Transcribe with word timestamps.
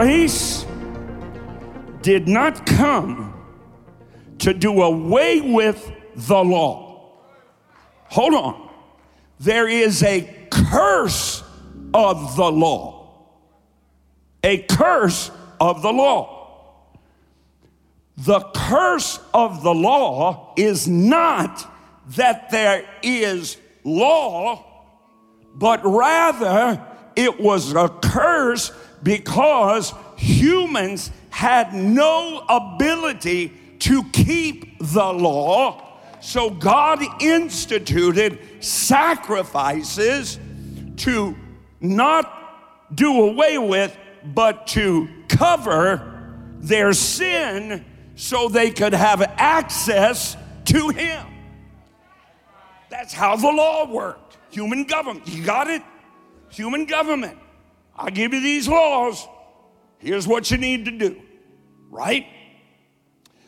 Grace 0.00 0.64
did 2.00 2.26
not 2.26 2.64
come 2.64 3.34
to 4.38 4.54
do 4.54 4.80
away 4.80 5.42
with 5.42 5.92
the 6.16 6.42
law. 6.42 7.18
Hold 8.04 8.32
on. 8.32 8.70
There 9.40 9.68
is 9.68 10.02
a 10.02 10.22
curse 10.50 11.42
of 11.92 12.34
the 12.36 12.50
law. 12.50 13.26
A 14.42 14.62
curse 14.62 15.30
of 15.60 15.82
the 15.82 15.92
law. 15.92 16.96
The 18.16 18.40
curse 18.54 19.20
of 19.34 19.62
the 19.62 19.74
law 19.74 20.54
is 20.56 20.88
not 20.88 21.70
that 22.16 22.50
there 22.50 22.88
is 23.02 23.58
law, 23.84 24.64
but 25.56 25.84
rather 25.84 26.82
it 27.16 27.38
was 27.38 27.74
a 27.74 27.90
curse 27.90 28.72
because 29.02 29.94
humans 30.16 31.10
had 31.30 31.74
no 31.74 32.44
ability 32.48 33.52
to 33.80 34.04
keep 34.12 34.78
the 34.78 35.12
law. 35.12 35.98
So 36.20 36.50
God 36.50 37.00
instituted 37.22 38.38
sacrifices 38.62 40.38
to 40.98 41.36
not 41.80 42.36
do 42.94 43.22
away 43.22 43.56
with, 43.56 43.96
but 44.22 44.66
to 44.68 45.08
cover 45.28 46.34
their 46.58 46.92
sin 46.92 47.84
so 48.16 48.48
they 48.48 48.70
could 48.70 48.92
have 48.92 49.22
access 49.38 50.36
to 50.66 50.90
Him. 50.90 51.26
That's 52.90 53.14
how 53.14 53.36
the 53.36 53.48
law 53.50 53.90
worked. 53.90 54.36
Human 54.50 54.84
government. 54.84 55.26
You 55.28 55.44
got 55.44 55.70
it? 55.70 55.82
Human 56.50 56.84
government. 56.84 57.38
I 58.00 58.08
give 58.08 58.32
you 58.32 58.40
these 58.40 58.66
laws. 58.66 59.28
Here's 59.98 60.26
what 60.26 60.50
you 60.50 60.56
need 60.56 60.86
to 60.86 60.90
do. 60.90 61.20
Right? 61.90 62.26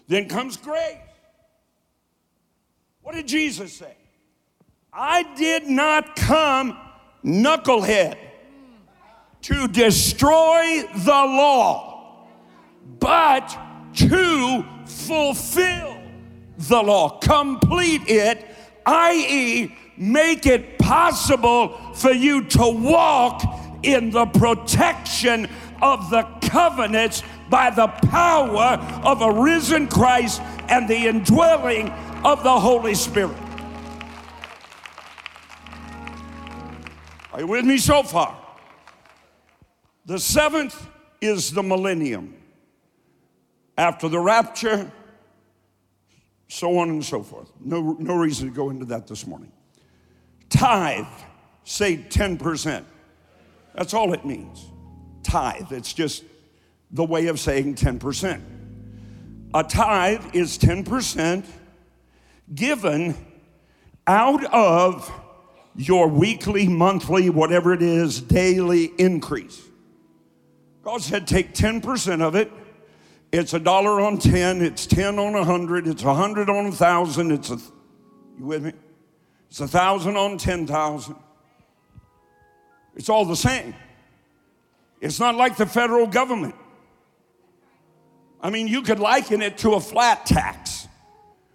Then 0.08 0.28
comes 0.28 0.58
grace. 0.58 0.98
What 3.00 3.14
did 3.14 3.26
Jesus 3.26 3.72
say? 3.72 3.96
I 4.92 5.22
did 5.36 5.68
not 5.68 6.16
come 6.16 6.78
knucklehead 7.24 8.18
to 9.40 9.68
destroy 9.68 10.82
the 10.96 11.10
law, 11.10 12.28
but 13.00 13.56
to 13.94 14.64
fulfill 14.84 15.96
the 16.58 16.82
law, 16.82 17.18
complete 17.20 18.02
it, 18.06 18.46
i.e., 18.84 19.74
make 19.96 20.46
it 20.46 20.78
possible 20.78 21.70
for 21.94 22.12
you 22.12 22.44
to 22.44 22.68
walk 22.68 23.61
in 23.82 24.10
the 24.10 24.26
protection 24.26 25.48
of 25.80 26.10
the 26.10 26.22
covenants 26.42 27.22
by 27.50 27.70
the 27.70 27.88
power 27.88 28.78
of 29.04 29.20
a 29.20 29.32
risen 29.42 29.88
Christ 29.88 30.40
and 30.68 30.88
the 30.88 31.06
indwelling 31.08 31.90
of 32.24 32.42
the 32.42 32.60
Holy 32.60 32.94
Spirit. 32.94 33.36
Are 37.32 37.40
you 37.40 37.46
with 37.46 37.64
me 37.64 37.78
so 37.78 38.02
far? 38.02 38.38
The 40.04 40.18
seventh 40.18 40.88
is 41.20 41.52
the 41.52 41.62
millennium. 41.62 42.34
After 43.78 44.08
the 44.08 44.18
rapture, 44.18 44.92
so 46.48 46.76
on 46.78 46.90
and 46.90 47.04
so 47.04 47.22
forth. 47.22 47.50
No, 47.58 47.96
no 47.98 48.16
reason 48.16 48.48
to 48.48 48.54
go 48.54 48.68
into 48.68 48.84
that 48.86 49.06
this 49.06 49.26
morning. 49.26 49.50
Tithe, 50.50 51.06
say 51.64 51.96
10%. 51.96 52.84
That's 53.74 53.94
all 53.94 54.12
it 54.12 54.24
means. 54.24 54.64
Tithe, 55.22 55.72
it's 55.72 55.92
just 55.92 56.24
the 56.90 57.04
way 57.04 57.26
of 57.28 57.40
saying 57.40 57.76
10%. 57.76 58.40
A 59.54 59.64
tithe 59.64 60.34
is 60.34 60.58
10% 60.58 61.44
given 62.54 63.14
out 64.06 64.44
of 64.52 65.10
your 65.74 66.08
weekly, 66.08 66.68
monthly, 66.68 67.30
whatever 67.30 67.72
it 67.72 67.82
is, 67.82 68.20
daily 68.20 68.84
increase. 68.98 69.60
God 70.82 71.00
said, 71.00 71.26
take 71.26 71.54
10% 71.54 72.20
of 72.20 72.34
it. 72.34 72.50
It's 73.30 73.54
a 73.54 73.58
dollar 73.58 74.00
on 74.00 74.18
10, 74.18 74.60
it's 74.60 74.86
10 74.86 75.18
on 75.18 75.34
a 75.34 75.38
100, 75.38 75.86
it's 75.86 76.02
a 76.02 76.06
100 76.06 76.50
on 76.50 76.66
a 76.66 76.68
1,000, 76.68 77.30
it's 77.30 77.50
a, 77.50 77.58
you 78.38 78.44
with 78.44 78.64
me? 78.64 78.72
It's 79.48 79.60
a 79.60 79.62
1,000 79.62 80.16
on 80.16 80.36
10,000. 80.36 81.16
It's 82.96 83.08
all 83.08 83.24
the 83.24 83.36
same. 83.36 83.74
It's 85.00 85.18
not 85.18 85.34
like 85.34 85.56
the 85.56 85.66
federal 85.66 86.06
government. 86.06 86.54
I 88.40 88.50
mean, 88.50 88.68
you 88.68 88.82
could 88.82 88.98
liken 88.98 89.40
it 89.40 89.58
to 89.58 89.74
a 89.74 89.80
flat 89.80 90.26
tax, 90.26 90.88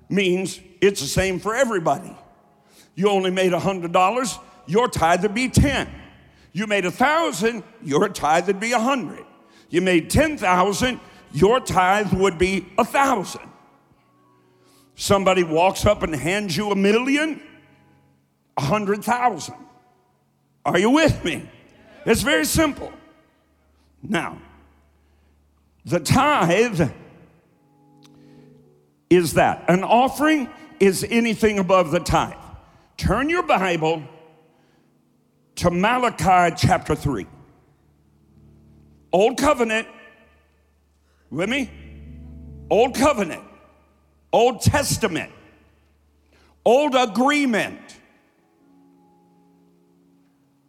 means 0.09 0.59
it's 0.81 1.01
the 1.01 1.07
same 1.07 1.39
for 1.39 1.55
everybody. 1.55 2.15
You 2.95 3.09
only 3.09 3.31
made 3.31 3.53
a 3.53 3.59
hundred 3.59 3.91
dollars, 3.91 4.37
your 4.65 4.87
tithe 4.87 5.21
would 5.23 5.33
be 5.33 5.49
10. 5.49 5.87
You 6.53 6.65
made 6.65 6.85
a 6.85 6.91
thousand, 6.91 7.63
your 7.83 8.09
tithe 8.09 8.47
would 8.47 8.59
be 8.59 8.71
a 8.71 8.79
hundred. 8.79 9.25
You 9.69 9.81
made 9.81 10.09
10,000, 10.09 10.99
your 11.33 11.59
tithe 11.59 12.13
would 12.13 12.37
be 12.37 12.65
a 12.77 12.85
thousand. 12.85 13.47
Somebody 14.95 15.43
walks 15.43 15.85
up 15.85 16.03
and 16.03 16.15
hands 16.15 16.57
you 16.57 16.71
a 16.71 16.75
million, 16.75 17.41
a 18.57 18.61
hundred 18.61 19.03
thousand. 19.03 19.55
Are 20.67 20.77
you 20.77 20.89
with 20.89 21.23
me? 21.23 21.49
It's 22.05 22.21
very 22.23 22.43
simple. 22.43 22.91
Now, 24.03 24.37
the 25.85 26.01
tithe 26.01 26.91
is 29.09 29.33
that. 29.35 29.63
An 29.69 29.85
offering 29.85 30.49
is 30.81 31.05
anything 31.09 31.57
above 31.57 31.91
the 31.91 32.01
tithe. 32.01 32.33
Turn 32.97 33.29
your 33.29 33.43
Bible 33.43 34.03
to 35.55 35.71
Malachi 35.71 36.53
chapter 36.57 36.95
3. 36.95 37.25
Old 39.13 39.37
covenant, 39.37 39.87
with 41.29 41.49
me? 41.49 41.71
Old 42.69 42.93
covenant, 42.93 43.43
Old 44.33 44.61
Testament, 44.61 45.31
Old 46.65 46.93
agreement. 46.93 47.96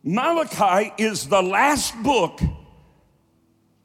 Malachi 0.03 0.92
is 1.03 1.28
the 1.28 1.42
last 1.42 1.94
book 2.03 2.41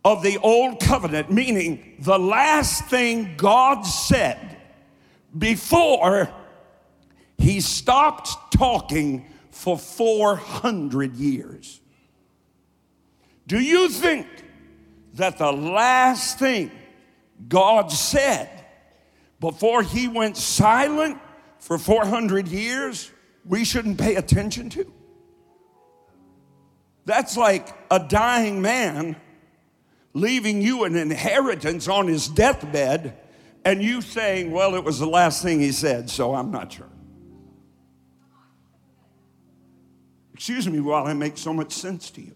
of 0.06 0.22
the 0.22 0.38
old 0.40 0.80
covenant, 0.80 1.32
meaning 1.32 1.96
the 2.00 2.20
last 2.20 2.86
thing 2.86 3.36
God 3.38 3.84
said 3.84 4.58
before 5.38 6.30
he 7.38 7.62
stopped 7.62 8.54
talking 8.54 9.26
for 9.52 9.78
400 9.78 11.16
years. 11.16 11.82
Do 13.48 13.60
you 13.60 13.90
think 13.90 14.28
that 15.14 15.38
the 15.38 15.52
last 15.52 16.40
thing 16.40 16.72
God 17.48 17.92
said 17.92 18.50
before 19.40 19.84
he 19.84 20.08
went 20.08 20.38
silent 20.38 21.18
for 21.60 21.78
400 21.78 22.48
years 22.48 23.12
we 23.46 23.66
shouldn't 23.66 23.98
pay 23.98 24.16
attention 24.16 24.70
to? 24.72 24.92
That's 27.06 27.36
like 27.38 27.68
a 27.92 28.00
dying 28.00 28.62
man 28.62 29.16
leaving 30.14 30.62
you 30.62 30.84
an 30.84 30.96
inheritance 30.96 31.88
on 31.88 32.08
his 32.08 32.28
deathbed 32.28 33.18
and 33.66 33.82
you 33.82 34.02
saying, 34.02 34.52
well, 34.52 34.76
it 34.76 34.84
was 34.84 35.00
the 35.00 35.08
last 35.08 35.42
thing 35.42 35.60
he 35.60 35.72
said, 35.72 36.10
so 36.10 36.36
I'm 36.36 36.52
not 36.52 36.72
sure. 36.72 36.90
Excuse 40.34 40.68
me 40.68 40.80
while 40.80 41.08
I 41.08 41.14
make 41.14 41.38
so 41.38 41.54
much 41.54 41.72
sense 41.72 42.10
to 42.12 42.22
you. 42.22 42.36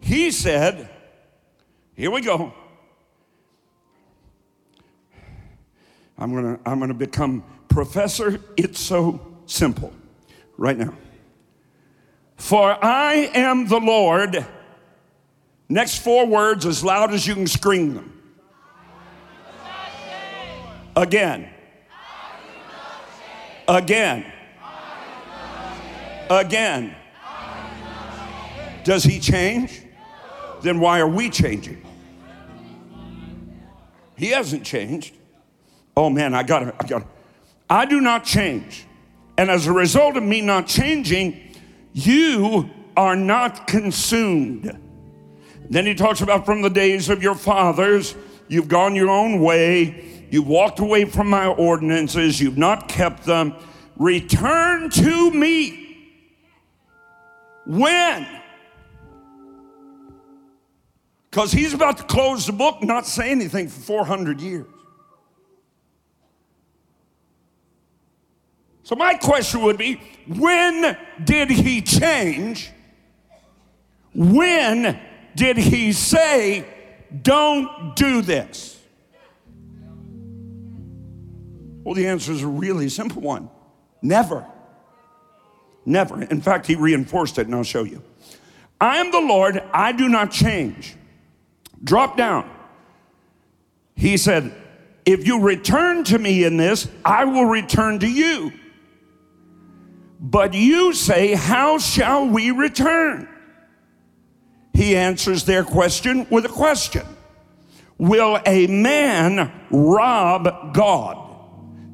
He 0.00 0.30
said, 0.30 0.88
here 1.94 2.10
we 2.10 2.22
go. 2.22 2.54
I'm 6.16 6.34
gonna, 6.34 6.58
I'm 6.64 6.80
gonna 6.80 6.94
become 6.94 7.44
professor. 7.68 8.40
It's 8.56 8.80
so 8.80 9.20
simple 9.46 9.92
right 10.56 10.76
now. 10.76 10.94
For 12.38 12.82
I 12.82 13.30
am 13.34 13.66
the 13.66 13.78
Lord. 13.78 14.46
Next 15.68 15.98
four 15.98 16.24
words 16.26 16.64
as 16.64 16.82
loud 16.82 17.12
as 17.12 17.26
you 17.26 17.34
can 17.34 17.46
scream 17.46 17.94
them. 17.94 18.14
Again. 20.96 21.50
Again. 23.68 24.32
Again. 26.30 26.94
Does 28.84 29.04
he 29.04 29.20
change? 29.20 29.82
Then 30.62 30.80
why 30.80 31.00
are 31.00 31.08
we 31.08 31.28
changing? 31.28 31.84
He 34.16 34.28
hasn't 34.28 34.64
changed. 34.64 35.14
Oh 35.96 36.08
man, 36.08 36.34
I 36.34 36.42
gotta, 36.42 36.74
I 36.80 36.86
gotta. 36.86 37.06
I 37.68 37.84
do 37.84 38.00
not 38.00 38.24
change. 38.24 38.86
And 39.36 39.50
as 39.50 39.66
a 39.66 39.72
result 39.72 40.16
of 40.16 40.22
me 40.22 40.40
not 40.40 40.66
changing, 40.66 41.47
you 41.92 42.70
are 42.96 43.16
not 43.16 43.66
consumed. 43.66 44.76
Then 45.70 45.86
he 45.86 45.94
talks 45.94 46.20
about 46.20 46.46
from 46.46 46.62
the 46.62 46.70
days 46.70 47.08
of 47.08 47.22
your 47.22 47.34
fathers, 47.34 48.14
you've 48.48 48.68
gone 48.68 48.94
your 48.94 49.10
own 49.10 49.40
way, 49.40 50.26
you've 50.30 50.46
walked 50.46 50.80
away 50.80 51.04
from 51.04 51.28
my 51.28 51.46
ordinances, 51.46 52.40
you've 52.40 52.58
not 52.58 52.88
kept 52.88 53.24
them. 53.24 53.54
Return 53.96 54.90
to 54.90 55.30
me. 55.30 55.84
When? 57.66 58.26
Because 61.30 61.52
he's 61.52 61.74
about 61.74 61.98
to 61.98 62.04
close 62.04 62.46
the 62.46 62.52
book, 62.52 62.82
not 62.82 63.06
say 63.06 63.30
anything 63.30 63.68
for 63.68 63.80
400 63.80 64.40
years. 64.40 64.66
So, 68.88 68.96
my 68.96 69.12
question 69.12 69.60
would 69.64 69.76
be 69.76 70.00
when 70.26 70.96
did 71.22 71.50
he 71.50 71.82
change? 71.82 72.70
When 74.14 74.98
did 75.36 75.58
he 75.58 75.92
say, 75.92 76.66
don't 77.20 77.94
do 77.94 78.22
this? 78.22 78.80
Well, 81.84 81.94
the 81.96 82.06
answer 82.06 82.32
is 82.32 82.42
a 82.42 82.46
really 82.46 82.88
simple 82.88 83.20
one 83.20 83.50
never. 84.00 84.46
Never. 85.84 86.22
In 86.22 86.40
fact, 86.40 86.66
he 86.66 86.74
reinforced 86.74 87.36
it, 87.36 87.44
and 87.44 87.54
I'll 87.54 87.64
show 87.64 87.84
you. 87.84 88.02
I 88.80 89.00
am 89.00 89.12
the 89.12 89.20
Lord, 89.20 89.62
I 89.70 89.92
do 89.92 90.08
not 90.08 90.30
change. 90.30 90.96
Drop 91.84 92.16
down. 92.16 92.48
He 93.94 94.16
said, 94.16 94.50
If 95.04 95.26
you 95.26 95.42
return 95.42 96.04
to 96.04 96.18
me 96.18 96.44
in 96.44 96.56
this, 96.56 96.88
I 97.04 97.26
will 97.26 97.44
return 97.44 97.98
to 97.98 98.08
you. 98.08 98.50
But 100.20 100.54
you 100.54 100.92
say, 100.92 101.34
How 101.34 101.78
shall 101.78 102.26
we 102.26 102.50
return? 102.50 103.28
He 104.74 104.96
answers 104.96 105.44
their 105.44 105.64
question 105.64 106.26
with 106.30 106.44
a 106.44 106.48
question 106.48 107.06
Will 107.98 108.38
a 108.46 108.66
man 108.66 109.50
rob 109.70 110.74
God? 110.74 111.24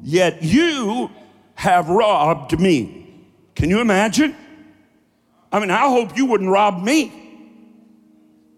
Yet 0.03 0.43
you 0.43 1.09
have 1.55 1.89
robbed 1.89 2.59
me. 2.59 3.07
Can 3.55 3.69
you 3.69 3.79
imagine? 3.79 4.35
I 5.51 5.59
mean, 5.59 5.71
I 5.71 5.87
hope 5.87 6.15
you 6.17 6.25
wouldn't 6.25 6.49
rob 6.49 6.83
me. 6.83 7.11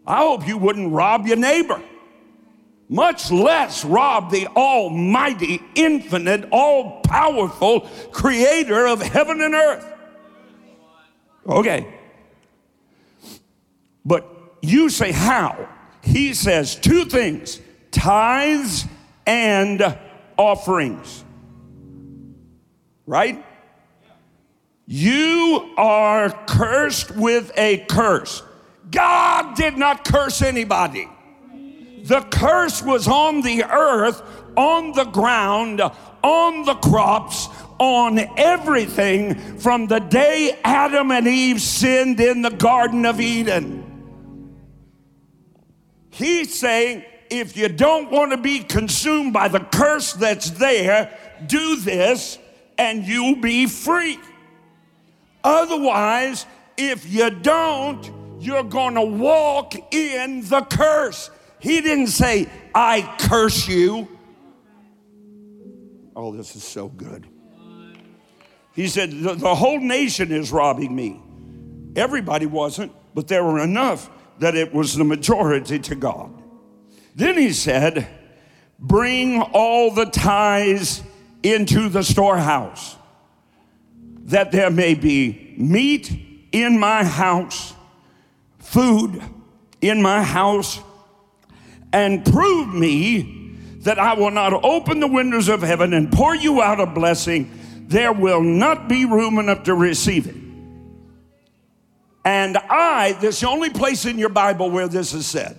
I 0.05 0.17
hope 0.17 0.47
you 0.47 0.57
wouldn't 0.57 0.91
rob 0.91 1.27
your 1.27 1.37
neighbor, 1.37 1.81
much 2.89 3.31
less 3.31 3.83
rob 3.83 4.31
the 4.31 4.47
almighty, 4.47 5.61
infinite, 5.75 6.47
all 6.51 7.01
powerful 7.01 7.81
creator 8.11 8.87
of 8.87 9.01
heaven 9.01 9.41
and 9.41 9.53
earth. 9.53 9.85
Okay. 11.45 11.93
But 14.05 14.25
you 14.61 14.89
say, 14.89 15.11
how? 15.11 15.67
He 16.01 16.33
says 16.33 16.75
two 16.75 17.05
things 17.05 17.59
tithes 17.91 18.85
and 19.25 19.97
offerings. 20.37 21.23
Right? 23.05 23.43
You 24.85 25.73
are 25.77 26.29
cursed 26.47 27.11
with 27.11 27.51
a 27.57 27.85
curse. 27.89 28.41
God 28.89 29.55
did 29.55 29.77
not 29.77 30.05
curse 30.05 30.41
anybody. 30.41 31.09
The 32.07 32.21
curse 32.21 32.81
was 32.81 33.05
on 33.05 33.41
the 33.41 33.65
earth, 33.65 34.21
on 34.55 34.93
the 34.93 35.03
ground, 35.03 35.81
on 35.81 36.63
the 36.63 36.75
crops, 36.75 37.49
on 37.79 38.17
everything 38.37 39.35
from 39.57 39.87
the 39.87 39.99
day 39.99 40.57
Adam 40.63 41.11
and 41.11 41.27
Eve 41.27 41.59
sinned 41.59 42.21
in 42.21 42.43
the 42.43 42.49
Garden 42.49 43.05
of 43.05 43.19
Eden. 43.19 43.83
He's 46.09 46.57
saying, 46.57 47.03
if 47.29 47.57
you 47.57 47.67
don't 47.67 48.09
want 48.09 48.31
to 48.31 48.37
be 48.37 48.59
consumed 48.59 49.33
by 49.33 49.49
the 49.49 49.59
curse 49.59 50.13
that's 50.13 50.51
there, 50.51 51.13
do 51.45 51.75
this 51.75 52.39
and 52.77 53.03
you'll 53.03 53.41
be 53.41 53.65
free. 53.65 54.17
Otherwise, 55.43 56.45
if 56.77 57.11
you 57.11 57.29
don't, 57.31 58.09
you're 58.39 58.63
going 58.63 58.95
to 58.95 59.01
walk 59.01 59.93
in 59.93 60.41
the 60.47 60.61
curse. 60.61 61.31
He 61.59 61.81
didn't 61.81 62.07
say, 62.07 62.47
I 62.73 63.15
curse 63.19 63.67
you. 63.67 64.07
Oh, 66.15 66.35
this 66.35 66.55
is 66.55 66.63
so 66.63 66.87
good. 66.87 67.27
He 68.73 68.87
said, 68.87 69.11
the, 69.11 69.33
the 69.33 69.55
whole 69.55 69.79
nation 69.79 70.31
is 70.31 70.51
robbing 70.51 70.95
me. 70.95 71.19
Everybody 71.95 72.45
wasn't, 72.45 72.91
but 73.15 73.27
there 73.27 73.43
were 73.43 73.59
enough 73.59 74.09
that 74.39 74.55
it 74.55 74.73
was 74.73 74.95
the 74.95 75.03
majority 75.03 75.79
to 75.79 75.95
God. 75.95 76.31
Then 77.15 77.37
he 77.37 77.53
said, 77.53 78.07
Bring 78.79 79.41
all 79.41 79.91
the 79.91 80.05
tithes 80.05 81.01
into 81.41 81.89
the 81.89 82.03
storehouse, 82.03 82.95
that 84.25 84.51
there 84.51 84.69
may 84.69 84.93
be 84.93 85.55
meat 85.57 86.47
in 86.51 86.79
my 86.79 87.03
house 87.03 87.73
food 88.59 89.23
in 89.81 90.01
my 90.01 90.21
house 90.21 90.81
and 91.93 92.25
prove 92.25 92.73
me 92.73 93.55
that 93.79 93.99
I 93.99 94.13
will 94.13 94.31
not 94.31 94.53
open 94.65 94.99
the 94.99 95.07
windows 95.07 95.47
of 95.47 95.61
heaven 95.61 95.93
and 95.93 96.11
pour 96.11 96.35
you 96.35 96.61
out 96.61 96.79
a 96.79 96.85
blessing, 96.85 97.51
there 97.87 98.11
will 98.11 98.41
not 98.41 98.89
be 98.89 99.05
room 99.05 99.39
enough 99.39 99.63
to 99.63 99.73
receive 99.73 100.27
it. 100.27 100.35
And 102.25 102.57
I, 102.57 103.13
this 103.21 103.35
is 103.35 103.41
the 103.41 103.47
only 103.47 103.69
place 103.69 104.05
in 104.05 104.19
your 104.19 104.29
Bible 104.29 104.69
where 104.69 104.89
this 104.89 105.13
is 105.13 105.25
said, 105.25 105.57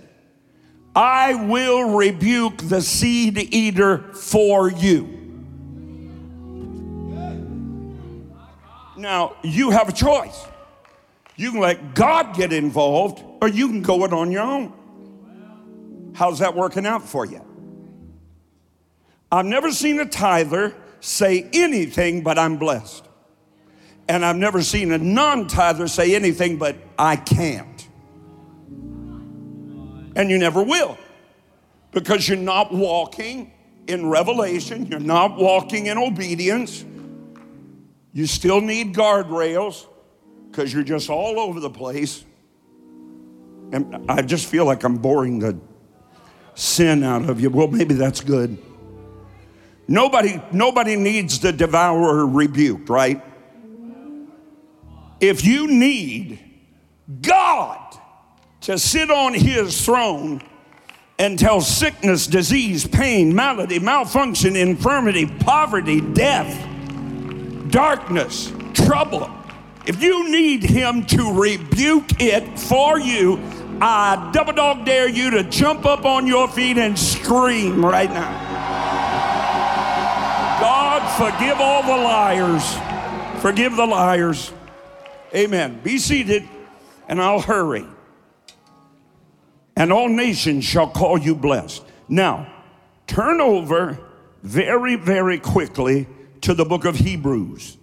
I 0.95 1.33
will 1.33 1.95
rebuke 1.95 2.57
the 2.57 2.81
seed 2.81 3.37
eater 3.37 4.13
for 4.13 4.69
you. 4.69 5.15
Now, 8.95 9.37
you 9.41 9.71
have 9.71 9.89
a 9.89 9.93
choice. 9.93 10.45
You 11.37 11.51
can 11.51 11.61
let 11.61 11.95
God 11.95 12.35
get 12.35 12.51
involved, 12.51 13.23
or 13.41 13.47
you 13.47 13.69
can 13.69 13.81
go 13.81 14.03
it 14.03 14.11
on 14.11 14.29
your 14.29 14.43
own. 14.43 14.73
How's 16.13 16.39
that 16.39 16.55
working 16.55 16.85
out 16.85 17.07
for 17.07 17.25
you? 17.25 17.45
I've 19.31 19.45
never 19.45 19.71
seen 19.71 19.99
a 19.99 20.05
tither 20.05 20.75
say 20.99 21.49
anything 21.53 22.23
but 22.23 22.37
I'm 22.39 22.57
blessed. 22.57 23.05
And 24.07 24.25
I've 24.25 24.37
never 24.37 24.63
seen 24.63 24.91
a 24.91 24.97
non 24.97 25.47
tither 25.47 25.87
say 25.87 26.15
anything 26.15 26.57
but 26.57 26.75
I 26.97 27.15
can't. 27.15 27.87
And 30.15 30.29
you 30.29 30.37
never 30.37 30.63
will 30.63 30.97
because 31.91 32.27
you're 32.27 32.37
not 32.37 32.73
walking 32.73 33.53
in 33.87 34.07
revelation, 34.07 34.85
you're 34.87 34.99
not 34.99 35.37
walking 35.37 35.87
in 35.87 35.97
obedience. 35.97 36.85
You 38.13 38.25
still 38.25 38.61
need 38.61 38.95
guardrails 38.95 39.85
because 40.49 40.73
you're 40.73 40.83
just 40.83 41.09
all 41.09 41.39
over 41.39 41.59
the 41.59 41.69
place. 41.69 42.23
And 43.71 44.09
I 44.09 44.23
just 44.23 44.47
feel 44.47 44.65
like 44.65 44.83
I'm 44.83 44.97
boring 44.97 45.39
the 45.39 45.59
sin 46.59 47.03
out 47.03 47.29
of 47.29 47.39
you. 47.39 47.49
Well, 47.49 47.67
maybe 47.67 47.95
that's 47.95 48.21
good. 48.21 48.57
Nobody, 49.87 50.41
nobody 50.51 50.95
needs 50.95 51.39
the 51.39 51.51
devourer 51.51 52.25
rebuked, 52.27 52.89
right? 52.89 53.23
If 55.19 55.45
you 55.45 55.67
need 55.67 56.39
God 57.21 57.97
to 58.61 58.77
sit 58.77 59.09
on 59.09 59.33
his 59.33 59.83
throne 59.83 60.41
and 61.17 61.39
tell 61.39 61.61
sickness, 61.61 62.27
disease, 62.27 62.87
pain, 62.87 63.33
malady, 63.33 63.79
malfunction, 63.79 64.55
infirmity, 64.55 65.25
poverty, 65.25 66.01
death, 66.01 66.67
darkness, 67.71 68.53
trouble, 68.73 69.29
if 69.87 70.03
you 70.03 70.29
need 70.29 70.63
him 70.63 71.05
to 71.07 71.33
rebuke 71.33 72.21
it 72.21 72.59
for 72.59 72.99
you, 72.99 73.37
I 73.81 74.31
double 74.33 74.53
dog 74.53 74.85
dare 74.85 75.07
you 75.07 75.31
to 75.31 75.43
jump 75.43 75.85
up 75.85 76.05
on 76.05 76.27
your 76.27 76.47
feet 76.47 76.77
and 76.77 76.97
scream 76.99 77.85
right 77.85 78.09
now. 78.09 78.29
God, 80.59 81.01
forgive 81.17 81.61
all 81.61 81.83
the 81.83 82.03
liars. 82.03 82.77
Forgive 83.41 83.77
the 83.77 83.85
liars. 83.85 84.51
Amen. 85.33 85.79
Be 85.81 85.97
seated, 85.97 86.47
and 87.07 87.21
I'll 87.21 87.39
hurry. 87.39 87.85
And 89.77 89.93
all 89.93 90.09
nations 90.09 90.65
shall 90.65 90.89
call 90.89 91.17
you 91.17 91.33
blessed. 91.33 91.83
Now, 92.09 92.51
turn 93.07 93.39
over 93.39 93.97
very, 94.43 94.95
very 94.95 95.39
quickly 95.39 96.07
to 96.41 96.53
the 96.53 96.65
book 96.65 96.83
of 96.83 96.95
Hebrews. 96.95 97.77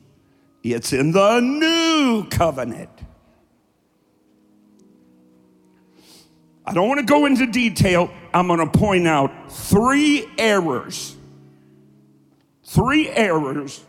It's 0.63 0.93
in 0.93 1.13
the 1.13 1.41
new 1.41 2.29
covenant. 2.29 2.91
I 6.67 6.75
don't 6.75 6.89
want 6.89 7.01
to 7.01 7.07
go 7.07 7.27
into 7.27 7.47
detail. 7.47 8.11
I'm 8.35 8.49
going 8.49 8.59
to 8.59 8.67
point 8.67 9.07
out 9.07 9.53
three 9.53 10.29
errors. 10.37 11.17
Three 12.65 13.09
errors 13.09 13.85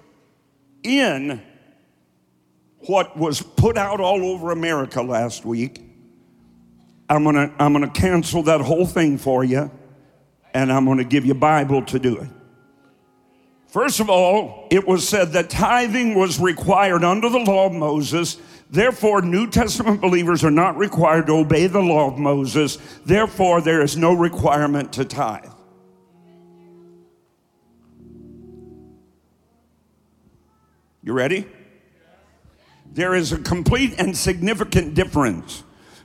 in 0.83 1.41
what 2.81 3.17
was 3.17 3.41
put 3.41 3.77
out 3.77 3.99
all 3.99 4.23
over 4.23 4.51
America 4.51 5.01
last 5.01 5.45
week. 5.45 5.81
I'm 7.09 7.23
gonna, 7.23 7.53
I'm 7.57 7.73
gonna 7.73 7.89
cancel 7.89 8.43
that 8.43 8.61
whole 8.61 8.85
thing 8.85 9.17
for 9.17 9.43
you, 9.43 9.71
and 10.53 10.71
I'm 10.71 10.85
gonna 10.85 11.03
give 11.03 11.25
you 11.25 11.33
Bible 11.33 11.83
to 11.85 11.99
do 11.99 12.17
it. 12.17 12.29
First 13.67 13.99
of 13.99 14.09
all, 14.09 14.67
it 14.71 14.87
was 14.87 15.07
said 15.07 15.33
that 15.33 15.49
tithing 15.49 16.15
was 16.15 16.39
required 16.39 17.03
under 17.03 17.29
the 17.29 17.39
law 17.39 17.67
of 17.67 17.73
Moses. 17.73 18.37
Therefore, 18.69 19.21
New 19.21 19.49
Testament 19.49 20.01
believers 20.01 20.43
are 20.43 20.51
not 20.51 20.77
required 20.77 21.27
to 21.27 21.33
obey 21.33 21.67
the 21.67 21.81
law 21.81 22.07
of 22.07 22.17
Moses. 22.17 22.77
Therefore, 23.05 23.61
there 23.61 23.81
is 23.81 23.95
no 23.95 24.13
requirement 24.13 24.93
to 24.93 25.05
tithe. 25.05 25.51
You 31.01 31.13
ready? 31.13 31.47
There 32.91 33.15
is 33.15 33.31
a 33.31 33.37
complete 33.37 33.95
and 33.97 34.17
significant 34.17 34.93
difference 34.93 35.63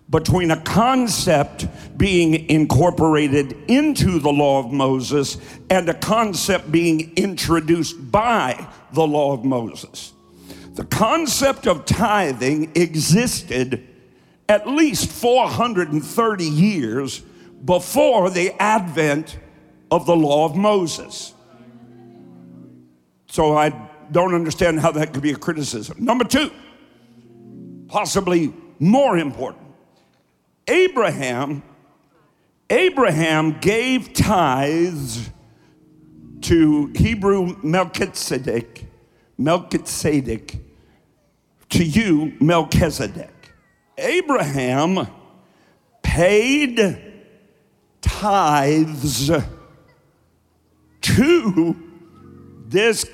between 0.09 0.51
a 0.51 0.61
concept 0.61 1.67
being 1.97 2.49
incorporated 2.49 3.57
into 3.67 4.21
the 4.21 4.31
law 4.31 4.61
of 4.61 4.71
Moses 4.71 5.39
and 5.71 5.89
a 5.89 5.95
concept 5.95 6.71
being 6.71 7.13
introduced 7.17 8.13
by 8.13 8.69
the 8.93 9.07
law 9.07 9.33
of 9.33 9.45
Moses. 9.45 10.13
The 10.75 10.85
concept 10.85 11.67
of 11.67 11.85
tithing 11.85 12.73
existed 12.75 13.87
at 14.49 14.67
least 14.67 15.11
430 15.11 16.45
years 16.45 17.21
before 17.65 18.31
the 18.31 18.53
advent 18.61 19.39
of 19.91 20.07
the 20.07 20.17
law 20.17 20.47
of 20.47 20.57
Moses. 20.57 21.35
So 23.29 23.57
I 23.57 23.71
don't 24.11 24.35
understand 24.35 24.81
how 24.81 24.93
that 24.93 25.13
could 25.13 25.23
be 25.23 25.33
a 25.33 25.37
criticism. 25.37 26.05
Number 26.05 26.25
two, 26.25 26.51
possibly 27.89 28.53
more 28.79 29.17
important, 29.19 29.67
Abraham, 30.69 31.63
Abraham 32.69 33.59
gave 33.61 34.13
tithes 34.13 35.31
to 36.43 36.87
Hebrew 36.95 37.57
Melchizedek, 37.63 38.87
Melchizedek, 39.39 40.59
to 41.71 41.85
you, 41.85 42.35
Melchizedek. 42.41 43.31
Abraham 43.99 45.07
paid 46.03 46.99
tithes 48.01 49.31
to 51.01 51.77
this 52.67 53.07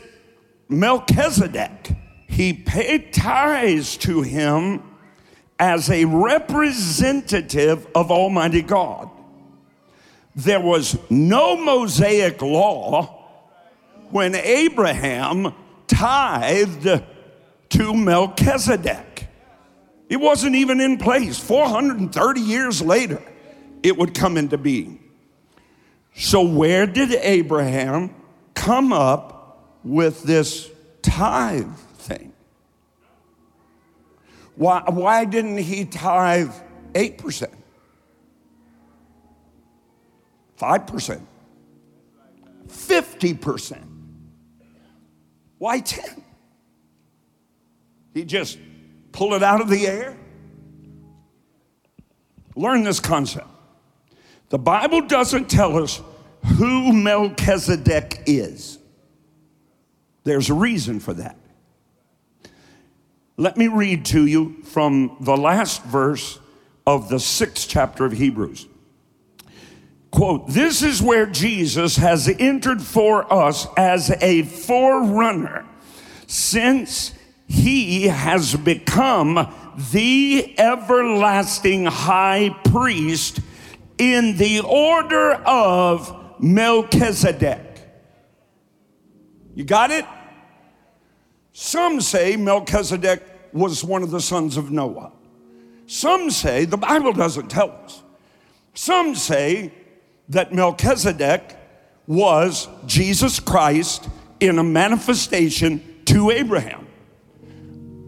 Melchizedek. 0.69 1.91
He 2.29 2.53
paid 2.53 3.13
tithes 3.13 3.97
to 3.99 4.23
him 4.23 4.83
as 5.59 5.91
a 5.91 6.05
representative 6.05 7.87
of 7.95 8.11
Almighty 8.11 8.63
God. 8.63 9.11
There 10.37 10.61
was 10.61 10.97
no 11.11 11.57
Mosaic 11.57 12.41
law 12.43 13.27
when 14.11 14.35
Abraham 14.35 15.53
tithed 15.99 17.03
to 17.71 17.95
Melchizedek. 17.95 19.29
It 20.09 20.17
wasn't 20.17 20.55
even 20.55 20.81
in 20.81 20.97
place. 20.97 21.39
430 21.39 22.41
years 22.41 22.81
later, 22.81 23.21
it 23.83 23.97
would 23.97 24.15
come 24.15 24.37
into 24.37 24.57
being. 24.57 25.03
So, 26.15 26.43
where 26.43 26.87
did 26.87 27.13
Abraham 27.13 28.15
come 28.55 28.93
up 28.93 29.79
with 29.85 30.23
this 30.23 30.71
tithe 31.03 31.75
thing? 31.99 32.33
Why, 34.55 34.83
why 34.87 35.25
didn't 35.25 35.59
he 35.59 35.85
tithe 35.85 36.53
8%? 36.95 37.51
5%? 40.61 41.21
50%? 42.69 43.88
Why 45.59 45.81
10? 45.81 46.23
He 48.15 48.25
just 48.25 48.59
pull 49.13 49.35
it 49.35 49.43
out 49.43 49.61
of 49.61 49.69
the 49.69 49.87
air? 49.87 50.17
Learn 52.57 52.83
this 52.83 53.01
concept. 53.01 53.47
The 54.49 54.59
Bible 54.59 55.03
doesn't 55.03 55.51
tell 55.51 55.83
us 55.83 56.01
who 56.57 56.93
Melchizedek 56.93 58.23
is. 58.27 58.79
There's 60.25 60.51
a 60.51 60.55
reason 60.55 61.01
for 61.01 61.15
that. 61.15 61.37
Let 63.37 63.57
me 63.57 63.69
read 63.69 64.05
to 64.07 64.27
you 64.27 64.63
from 64.65 65.17
the 65.21 65.37
last 65.37 65.85
verse 65.85 66.41
of 66.87 67.09
the 67.09 67.21
sixth 67.21 67.69
chapter 67.69 68.05
of 68.05 68.13
Hebrews. 68.13 68.67
Quote, 70.11 70.49
this 70.49 70.83
is 70.83 71.03
where 71.03 71.27
Jesus 71.27 71.97
has 71.97 72.29
entered 72.29 72.83
for 72.83 73.31
us 73.33 73.67
as 73.77 74.11
a 74.23 74.43
forerunner 74.43 75.67
since 76.27 77.13
he 77.47 78.05
has 78.09 78.55
become 78.55 79.55
the 79.93 80.59
everlasting 80.59 81.87
high 81.87 82.51
priest 82.65 83.41
in 83.99 84.37
the 84.37 84.61
order 84.61 85.33
of 85.33 86.41
Melchizedek. 86.41 87.61
You 89.55 89.65
got 89.65 89.91
it? 89.91 90.05
Some 91.53 92.01
say 92.01 92.37
Melchizedek 92.37 93.23
was 93.53 93.83
one 93.83 94.03
of 94.03 94.11
the 94.11 94.21
sons 94.21 94.57
of 94.57 94.71
Noah. 94.71 95.13
Some 95.87 96.31
say, 96.31 96.65
the 96.65 96.77
Bible 96.77 97.13
doesn't 97.13 97.49
tell 97.49 97.71
us. 97.85 98.03
Some 98.75 99.15
say 99.15 99.73
that 100.29 100.53
Melchizedek 100.53 101.57
was 102.07 102.69
Jesus 102.87 103.41
Christ 103.41 104.09
in 104.41 104.59
a 104.59 104.65
manifestation 104.65 105.83
to 106.07 106.31
Abraham. 106.31 106.87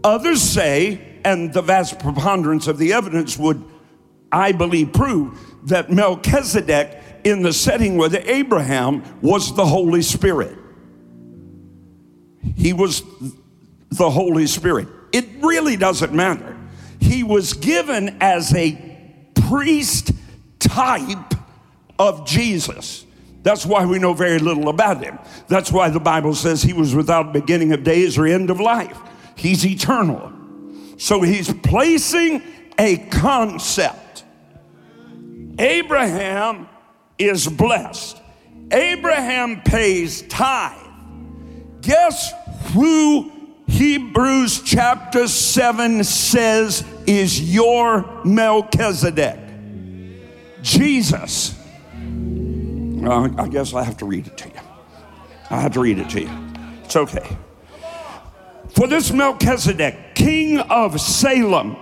Others 0.03 0.41
say, 0.41 1.19
and 1.23 1.53
the 1.53 1.61
vast 1.61 1.99
preponderance 1.99 2.67
of 2.67 2.77
the 2.77 2.93
evidence 2.93 3.37
would, 3.37 3.63
I 4.31 4.51
believe, 4.51 4.93
prove 4.93 5.37
that 5.67 5.91
Melchizedek 5.91 6.99
in 7.23 7.43
the 7.43 7.53
setting 7.53 7.97
with 7.97 8.15
Abraham 8.15 9.03
was 9.21 9.55
the 9.55 9.65
Holy 9.65 10.01
Spirit. 10.01 10.57
He 12.55 12.73
was 12.73 13.03
the 13.89 14.09
Holy 14.09 14.47
Spirit. 14.47 14.87
It 15.11 15.27
really 15.41 15.75
doesn't 15.75 16.13
matter. 16.13 16.57
He 16.99 17.23
was 17.23 17.53
given 17.53 18.17
as 18.21 18.53
a 18.55 19.29
priest 19.35 20.11
type 20.59 21.33
of 22.01 22.25
Jesus. 22.25 23.05
That's 23.43 23.63
why 23.63 23.85
we 23.85 23.99
know 23.99 24.13
very 24.13 24.39
little 24.39 24.69
about 24.69 25.03
him. 25.03 25.19
That's 25.47 25.71
why 25.71 25.89
the 25.89 25.99
Bible 25.99 26.33
says 26.33 26.63
he 26.63 26.73
was 26.73 26.95
without 26.95 27.31
beginning 27.31 27.73
of 27.73 27.83
days 27.83 28.17
or 28.17 28.25
end 28.25 28.49
of 28.49 28.59
life. 28.59 28.97
He's 29.35 29.63
eternal. 29.65 30.33
So 30.97 31.21
he's 31.21 31.53
placing 31.53 32.41
a 32.79 32.97
concept. 32.97 34.23
Abraham 35.59 36.67
is 37.19 37.47
blessed. 37.47 38.19
Abraham 38.71 39.61
pays 39.61 40.23
tithe. 40.23 40.77
Guess 41.81 42.33
who 42.73 43.31
Hebrews 43.67 44.61
chapter 44.63 45.27
7 45.27 46.03
says 46.03 46.83
is 47.05 47.53
your 47.53 48.23
Melchizedek? 48.23 49.39
Jesus. 50.63 51.60
I 53.07 53.47
guess 53.47 53.73
I 53.73 53.83
have 53.83 53.97
to 53.97 54.05
read 54.05 54.27
it 54.27 54.37
to 54.37 54.49
you. 54.49 54.59
I 55.49 55.59
have 55.59 55.73
to 55.73 55.79
read 55.79 55.99
it 55.99 56.09
to 56.11 56.21
you. 56.21 56.29
It's 56.83 56.95
okay. 56.95 57.37
For 58.69 58.87
this 58.87 59.11
Melchizedek, 59.11 60.15
king 60.15 60.59
of 60.59 60.99
Salem, 61.01 61.75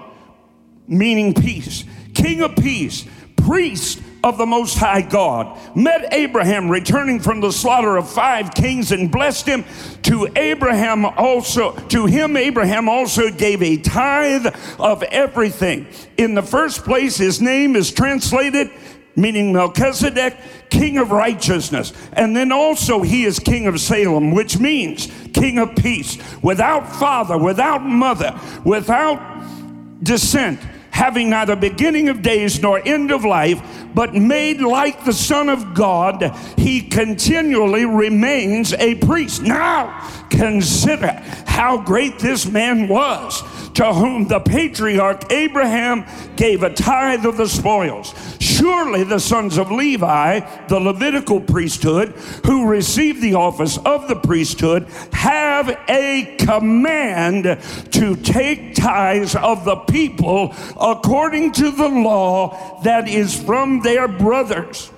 meaning 0.88 1.34
peace, 1.34 1.84
king 2.14 2.42
of 2.42 2.56
peace, 2.56 3.06
priest 3.36 4.02
of 4.24 4.38
the 4.38 4.46
Most 4.46 4.78
High 4.78 5.02
God, 5.02 5.58
met 5.76 6.14
Abraham 6.14 6.70
returning 6.70 7.20
from 7.20 7.42
the 7.42 7.52
slaughter 7.52 7.96
of 7.96 8.10
five 8.10 8.54
kings 8.54 8.92
and 8.92 9.12
blessed 9.12 9.48
him. 9.48 9.66
To 10.04 10.28
Abraham 10.36 11.06
also, 11.06 11.74
to 11.88 12.06
him 12.06 12.36
Abraham 12.36 12.90
also 12.90 13.30
gave 13.30 13.62
a 13.62 13.78
tithe 13.78 14.48
of 14.78 15.04
everything. 15.04 15.88
In 16.18 16.34
the 16.34 16.42
first 16.42 16.84
place, 16.84 17.18
his 17.18 17.40
name 17.42 17.76
is 17.76 17.92
translated 17.92 18.72
meaning 19.20 19.54
Melchizedek, 19.54 20.38
king 20.70 20.98
of 20.98 21.12
righteousness. 21.12 21.94
And 22.14 22.36
then 22.36 22.52
also 22.52 23.02
he 23.02 23.26
is 23.26 23.40
king 23.40 23.68
of 23.68 23.80
Salem, 23.80 24.32
which 24.32 24.60
means 24.60 25.08
king 25.34 25.58
of 25.60 25.76
peace, 25.76 26.18
without 26.42 26.88
father, 26.96 27.38
without 27.38 27.84
mother, 27.84 28.40
without 28.64 29.20
descent 30.02 30.60
having 30.92 31.30
neither 31.30 31.56
beginning 31.56 32.10
of 32.10 32.22
days 32.22 32.62
nor 32.62 32.86
end 32.86 33.10
of 33.10 33.24
life, 33.24 33.62
but 33.94 34.14
made 34.14 34.62
like 34.62 35.06
the 35.06 35.14
Son 35.14 35.50
of 35.50 35.74
God, 35.74 36.36
he 36.58 36.82
continually 36.82 37.86
remains 37.86 38.74
a 38.74 38.96
priest. 38.96 39.42
Now, 39.42 40.08
consider 40.30 41.12
how 41.46 41.82
great 41.82 42.20
this 42.20 42.46
man 42.46 42.88
was 42.88 43.44
to 43.74 43.94
whom 43.94 44.28
the 44.28 44.40
patriarch 44.40 45.32
Abraham 45.32 46.06
gave 46.36 46.64
a 46.64 46.74
tithe 46.74 47.26
of 47.26 47.38
the 47.38 47.48
spoils. 47.48 48.14
Surely 48.40 49.06
the 49.06 49.20
sons 49.20 49.58
of 49.58 49.72
Levi, 49.72 50.42
the 50.68 50.80
Levitical 50.80 51.40
priesthood, 51.40 52.10
who 52.46 52.68
received 52.68 53.22
the 53.22 53.36
office 53.36 53.78
of 53.78 54.10
the 54.10 54.18
priesthood, 54.18 54.86
have 55.14 55.70
a 55.88 56.36
command 56.40 57.44
to 57.92 58.16
take 58.18 58.76
tithes 58.76 59.34
of 59.36 59.64
the 59.64 59.78
people 59.78 60.54
according 60.80 61.54
to 61.54 61.72
the 61.72 61.88
law 61.88 62.82
that 62.84 63.08
is 63.08 63.42
from 63.42 63.79
their 63.82 64.08
brothers. 64.08 64.92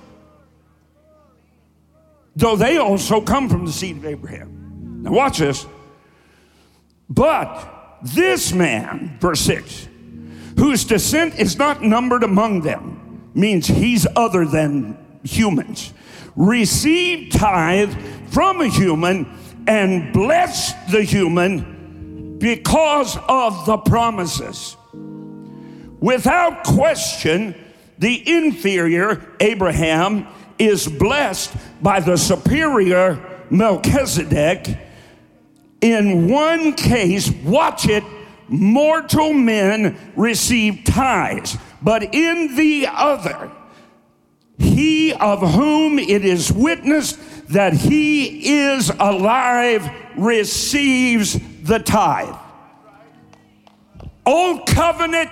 Though 2.34 2.56
they 2.56 2.78
also 2.78 3.20
come 3.20 3.48
from 3.48 3.66
the 3.66 3.72
seed 3.72 3.98
of 3.98 4.06
Abraham. 4.06 5.02
Now, 5.02 5.12
watch 5.12 5.38
this. 5.38 5.66
But 7.08 7.98
this 8.02 8.52
man, 8.52 9.18
verse 9.20 9.40
6, 9.40 9.88
whose 10.56 10.84
descent 10.84 11.38
is 11.38 11.58
not 11.58 11.82
numbered 11.82 12.22
among 12.22 12.62
them, 12.62 13.30
means 13.34 13.66
he's 13.66 14.06
other 14.16 14.46
than 14.46 14.96
humans, 15.22 15.92
received 16.36 17.32
tithe 17.32 17.94
from 18.28 18.60
a 18.60 18.68
human 18.68 19.26
and 19.66 20.12
blessed 20.12 20.76
the 20.90 21.02
human 21.02 22.38
because 22.38 23.16
of 23.28 23.66
the 23.66 23.76
promises. 23.78 24.76
Without 26.00 26.64
question, 26.64 27.54
the 27.98 28.36
inferior 28.36 29.34
Abraham 29.40 30.26
is 30.58 30.86
blessed 30.86 31.54
by 31.82 32.00
the 32.00 32.16
superior 32.16 33.18
Melchizedek 33.50 34.78
in 35.82 36.28
one 36.28 36.74
case, 36.74 37.30
watch 37.44 37.88
it, 37.88 38.04
mortal 38.48 39.32
men 39.32 39.98
receive 40.14 40.84
tithes, 40.84 41.58
but 41.82 42.14
in 42.14 42.54
the 42.54 42.86
other, 42.88 43.50
he 44.58 45.12
of 45.12 45.40
whom 45.40 45.98
it 45.98 46.24
is 46.24 46.52
witnessed 46.52 47.18
that 47.48 47.72
he 47.72 48.60
is 48.62 48.90
alive 48.90 49.90
receives 50.16 51.38
the 51.62 51.80
tithe. 51.80 52.36
Old 54.24 54.66
covenant 54.68 55.30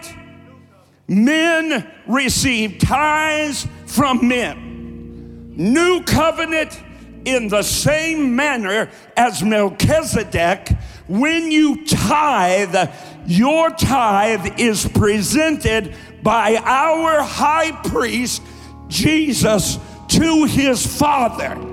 men 1.10 1.90
receive 2.06 2.78
tithes 2.78 3.66
from 3.86 4.26
men. 4.26 5.52
New 5.56 6.02
covenant 6.04 6.80
in 7.24 7.48
the 7.48 7.62
same 7.62 8.34
manner 8.36 8.88
as 9.16 9.42
Melchizedek, 9.42 10.68
when 11.08 11.50
you 11.50 11.84
tithe, 11.84 12.90
your 13.26 13.70
tithe 13.70 14.58
is 14.58 14.88
presented 14.88 15.94
by 16.22 16.56
our 16.64 17.22
high 17.22 17.72
priest, 17.88 18.42
Jesus, 18.88 19.78
to 20.08 20.44
his 20.44 20.86
Father. 20.86 21.69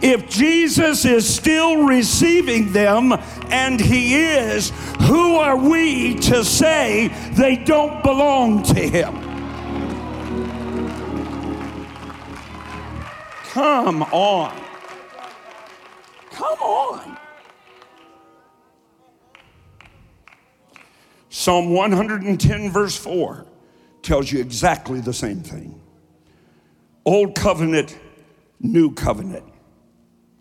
If 0.00 0.28
Jesus 0.28 1.04
is 1.04 1.28
still 1.28 1.84
receiving 1.84 2.72
them, 2.72 3.12
and 3.50 3.80
he 3.80 4.14
is, 4.14 4.70
who 5.02 5.36
are 5.36 5.56
we 5.56 6.14
to 6.20 6.44
say 6.44 7.08
they 7.32 7.56
don't 7.56 8.02
belong 8.02 8.62
to 8.64 8.74
him? 8.74 9.28
Come 13.50 14.04
on. 14.04 14.56
Come 16.30 16.58
on. 16.60 17.18
Psalm 21.28 21.70
110, 21.70 22.70
verse 22.70 22.96
4, 22.96 23.46
tells 24.02 24.30
you 24.30 24.40
exactly 24.40 25.00
the 25.00 25.12
same 25.12 25.40
thing. 25.40 25.80
Old 27.04 27.34
covenant, 27.34 27.98
new 28.60 28.92
covenant. 28.92 29.44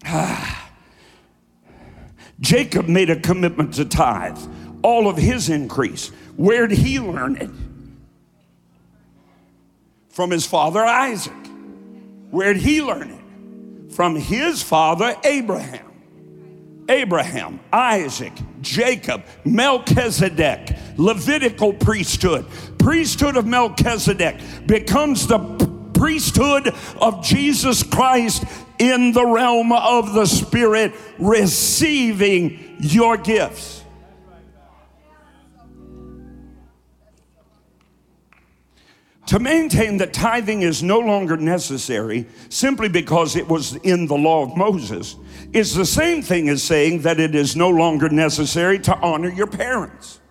Jacob 2.39 2.87
made 2.87 3.09
a 3.09 3.19
commitment 3.19 3.73
to 3.75 3.85
tithe, 3.85 4.39
all 4.81 5.07
of 5.07 5.17
his 5.17 5.49
increase. 5.49 6.09
Where 6.35 6.67
did 6.67 6.77
he 6.77 6.99
learn 6.99 7.37
it? 7.37 7.49
From 10.09 10.31
his 10.31 10.45
father 10.45 10.83
Isaac. 10.83 11.33
Where'd 12.31 12.57
he 12.57 12.81
learn 12.81 13.09
it? 13.09 13.93
From 13.93 14.15
his 14.15 14.61
father 14.61 15.15
Abraham. 15.23 15.85
Abraham, 16.89 17.59
Isaac, 17.73 18.31
Jacob, 18.61 19.25
Melchizedek, 19.43 20.77
Levitical 20.97 21.73
priesthood. 21.73 22.45
Priesthood 22.79 23.35
of 23.35 23.45
Melchizedek 23.45 24.39
becomes 24.65 25.27
the 25.27 25.37
priesthood 25.97 26.73
of 27.01 27.23
Jesus 27.23 27.83
Christ 27.83 28.43
in 28.79 29.11
the 29.11 29.25
realm 29.25 29.71
of 29.71 30.13
the 30.13 30.25
Spirit, 30.25 30.93
receiving 31.17 32.77
your 32.79 33.17
gifts. 33.17 33.83
To 39.27 39.39
maintain 39.39 39.97
that 39.97 40.13
tithing 40.13 40.61
is 40.61 40.81
no 40.81 40.99
longer 40.99 41.35
necessary 41.35 42.27
simply 42.47 42.87
because 42.87 43.35
it 43.35 43.45
was 43.45 43.75
in 43.75 44.07
the 44.07 44.15
law 44.15 44.43
of 44.43 44.55
Moses 44.55 45.17
is 45.51 45.75
the 45.75 45.85
same 45.85 46.21
thing 46.21 46.47
as 46.47 46.63
saying 46.63 47.01
that 47.01 47.19
it 47.19 47.35
is 47.35 47.53
no 47.53 47.69
longer 47.69 48.07
necessary 48.07 48.79
to 48.79 48.95
honor 48.99 49.29
your 49.29 49.47
parents. 49.47 50.21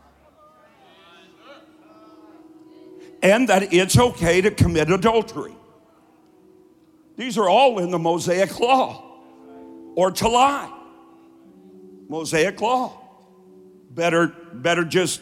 And 3.26 3.48
that 3.48 3.72
it's 3.72 3.98
okay 3.98 4.40
to 4.40 4.52
commit 4.52 4.88
adultery. 4.88 5.56
These 7.16 7.36
are 7.38 7.48
all 7.48 7.80
in 7.80 7.90
the 7.90 7.98
Mosaic 7.98 8.60
law. 8.60 9.02
Or 9.96 10.12
to 10.12 10.28
lie. 10.28 10.72
Mosaic 12.08 12.60
law. 12.60 13.02
Better, 13.90 14.28
better 14.52 14.84
just, 14.84 15.20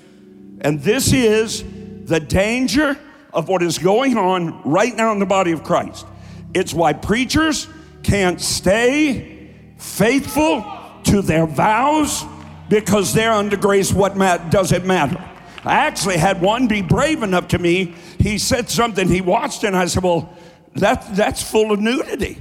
and 0.60 0.82
this 0.82 1.14
is 1.14 1.64
the 2.04 2.20
danger 2.20 2.98
of 3.32 3.48
what 3.48 3.62
is 3.62 3.78
going 3.78 4.18
on 4.18 4.60
right 4.70 4.94
now 4.94 5.10
in 5.12 5.18
the 5.18 5.24
body 5.24 5.52
of 5.52 5.64
Christ. 5.64 6.04
It's 6.52 6.74
why 6.74 6.92
preachers 6.92 7.68
can't 8.02 8.38
stay 8.38 9.54
faithful 9.78 10.62
to 11.04 11.22
their 11.22 11.46
vows 11.46 12.22
because 12.68 13.14
they're 13.14 13.32
under 13.32 13.56
grace. 13.56 13.94
What 13.94 14.18
does 14.50 14.72
it 14.72 14.84
matter? 14.84 15.24
I 15.64 15.86
actually 15.86 16.18
had 16.18 16.40
one 16.40 16.66
be 16.66 16.82
brave 16.82 17.22
enough 17.22 17.48
to 17.48 17.58
me. 17.58 17.94
He 18.18 18.38
said 18.38 18.68
something, 18.68 19.08
he 19.08 19.20
watched 19.20 19.64
and 19.64 19.76
I 19.76 19.86
said, 19.86 20.02
Well, 20.02 20.36
that, 20.74 21.14
that's 21.14 21.42
full 21.42 21.72
of 21.72 21.80
nudity. 21.80 22.38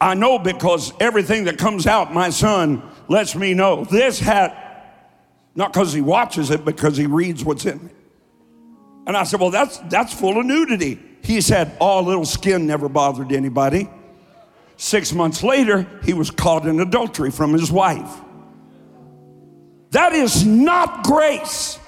I 0.00 0.14
know 0.14 0.38
because 0.38 0.92
everything 1.00 1.44
that 1.44 1.58
comes 1.58 1.86
out, 1.86 2.12
my 2.12 2.30
son 2.30 2.82
lets 3.08 3.34
me 3.34 3.54
know. 3.54 3.84
This 3.84 4.18
hat, 4.20 5.12
not 5.54 5.72
because 5.72 5.92
he 5.92 6.00
watches 6.00 6.50
it, 6.50 6.64
because 6.64 6.96
he 6.96 7.06
reads 7.06 7.44
what's 7.44 7.64
in 7.64 7.86
it. 7.86 7.96
And 9.06 9.16
I 9.16 9.24
said, 9.24 9.40
Well, 9.40 9.50
that's, 9.50 9.78
that's 9.78 10.12
full 10.12 10.38
of 10.38 10.46
nudity. 10.46 11.00
He 11.22 11.40
said, 11.40 11.76
Oh, 11.80 12.00
little 12.00 12.24
skin 12.24 12.66
never 12.66 12.88
bothered 12.88 13.32
anybody. 13.32 13.88
Six 14.76 15.12
months 15.12 15.42
later, 15.42 15.86
he 16.04 16.12
was 16.12 16.30
caught 16.30 16.66
in 16.66 16.80
adultery 16.80 17.30
from 17.30 17.52
his 17.52 17.72
wife. 17.72 18.20
That 19.90 20.12
is 20.12 20.44
not 20.44 21.04
grace. 21.04 21.78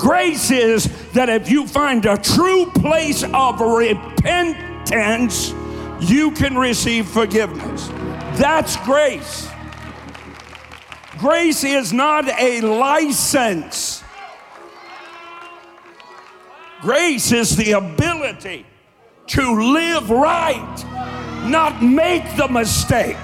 Grace 0.00 0.50
is 0.50 0.88
that 1.12 1.28
if 1.28 1.50
you 1.50 1.66
find 1.66 2.06
a 2.06 2.16
true 2.16 2.70
place 2.72 3.22
of 3.22 3.60
repentance, 3.60 5.52
you 6.00 6.30
can 6.30 6.56
receive 6.56 7.06
forgiveness. 7.06 7.88
That's 8.38 8.78
grace. 8.78 9.46
Grace 11.18 11.64
is 11.64 11.92
not 11.92 12.26
a 12.40 12.62
license. 12.62 14.02
Grace 16.80 17.30
is 17.30 17.56
the 17.56 17.72
ability 17.72 18.64
to 19.26 19.72
live 19.72 20.08
right, 20.08 20.84
not 21.46 21.82
make 21.82 22.24
the 22.38 22.48
mistake, 22.48 23.18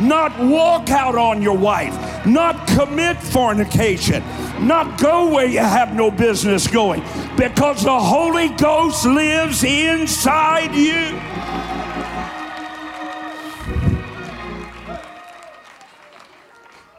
not 0.00 0.32
walk 0.40 0.88
out 0.88 1.14
on 1.14 1.42
your 1.42 1.58
wife, 1.58 1.94
not 2.24 2.66
commit 2.68 3.18
fornication, 3.18 4.22
not 4.62 5.00
go 5.00 5.28
where 5.32 5.46
you 5.46 5.58
have 5.58 5.94
no 5.94 6.10
business 6.10 6.66
going, 6.66 7.02
because 7.36 7.84
the 7.84 8.00
Holy 8.00 8.48
Ghost 8.50 9.04
lives 9.04 9.64
inside 9.64 10.74
you. 10.74 11.20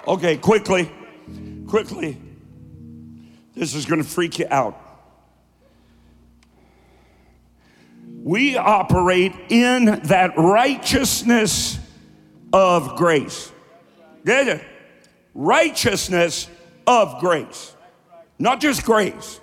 Okay, 0.07 0.37
quickly, 0.37 0.91
quickly. 1.67 2.17
This 3.55 3.73
is 3.73 3.85
going 3.85 4.03
to 4.03 4.07
freak 4.07 4.39
you 4.39 4.47
out. 4.49 4.79
We 8.23 8.57
operate 8.57 9.33
in 9.49 9.85
that 9.85 10.37
righteousness 10.37 11.79
of 12.51 12.95
grace. 12.95 13.51
Righteousness 15.33 16.49
of 16.85 17.19
grace. 17.19 17.75
Not 18.39 18.59
just 18.59 18.83
grace. 18.83 19.39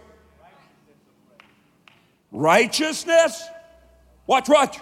Righteousness, 2.33 3.43
watch, 4.27 4.49
watch, 4.49 4.79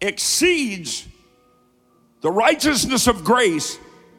exceeds 0.00 1.06
the 2.20 2.30
righteousness 2.30 3.06
of 3.06 3.24
grace 3.24 3.78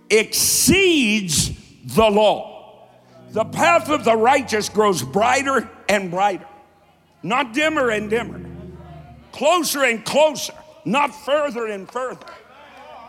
exceeds 0.09 1.51
the 1.85 2.09
law. 2.09 2.87
The 3.29 3.45
path 3.45 3.89
of 3.89 4.03
the 4.03 4.15
righteous 4.15 4.69
grows 4.69 5.03
brighter 5.03 5.69
and 5.87 6.09
brighter, 6.09 6.47
not 7.23 7.53
dimmer 7.53 7.89
and 7.89 8.09
dimmer, 8.09 8.41
closer 9.31 9.83
and 9.83 10.03
closer, 10.03 10.53
not 10.83 11.13
further 11.13 11.67
and 11.67 11.89
further, 11.89 12.25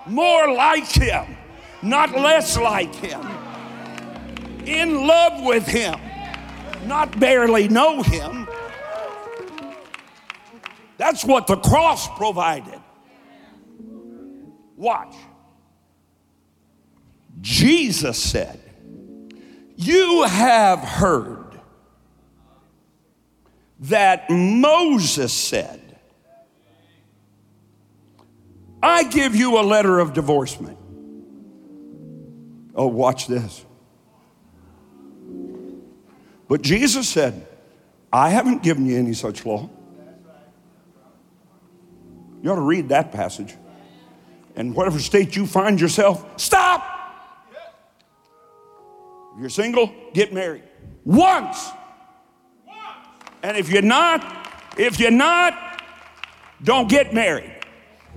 more 0.06 0.52
like 0.52 0.86
Him, 0.86 1.36
not 1.82 2.12
less 2.12 2.56
like 2.58 2.94
Him, 2.94 3.20
in 4.66 5.06
love 5.06 5.42
with 5.44 5.66
Him, 5.66 5.98
not 6.86 7.18
barely 7.18 7.68
know 7.68 8.02
Him. 8.02 8.48
That's 10.96 11.24
what 11.24 11.46
the 11.46 11.56
cross 11.56 12.08
provided. 12.16 12.80
Watch. 14.76 15.14
Jesus 17.40 18.22
said, 18.22 18.60
You 19.76 20.24
have 20.24 20.78
heard 20.78 21.60
that 23.80 24.30
Moses 24.30 25.32
said, 25.32 25.80
I 28.82 29.04
give 29.04 29.34
you 29.34 29.58
a 29.58 29.62
letter 29.62 29.98
of 29.98 30.12
divorcement. 30.12 30.78
Oh, 32.74 32.86
watch 32.86 33.26
this. 33.26 33.64
But 36.52 36.60
Jesus 36.60 37.08
said, 37.08 37.46
I 38.12 38.28
haven't 38.28 38.62
given 38.62 38.84
you 38.84 38.98
any 38.98 39.14
such 39.14 39.46
law. 39.46 39.70
You 42.42 42.52
ought 42.52 42.56
to 42.56 42.60
read 42.60 42.90
that 42.90 43.10
passage. 43.10 43.54
And 44.54 44.74
whatever 44.74 44.98
state 44.98 45.34
you 45.34 45.46
find 45.46 45.80
yourself, 45.80 46.38
stop. 46.38 46.84
If 49.32 49.40
you're 49.40 49.48
single, 49.48 49.94
get 50.12 50.34
married. 50.34 50.64
Once. 51.06 51.70
And 53.42 53.56
if 53.56 53.70
you're 53.70 53.80
not, 53.80 54.46
if 54.76 55.00
you're 55.00 55.10
not, 55.10 55.82
don't 56.62 56.86
get 56.86 57.14
married. 57.14 57.50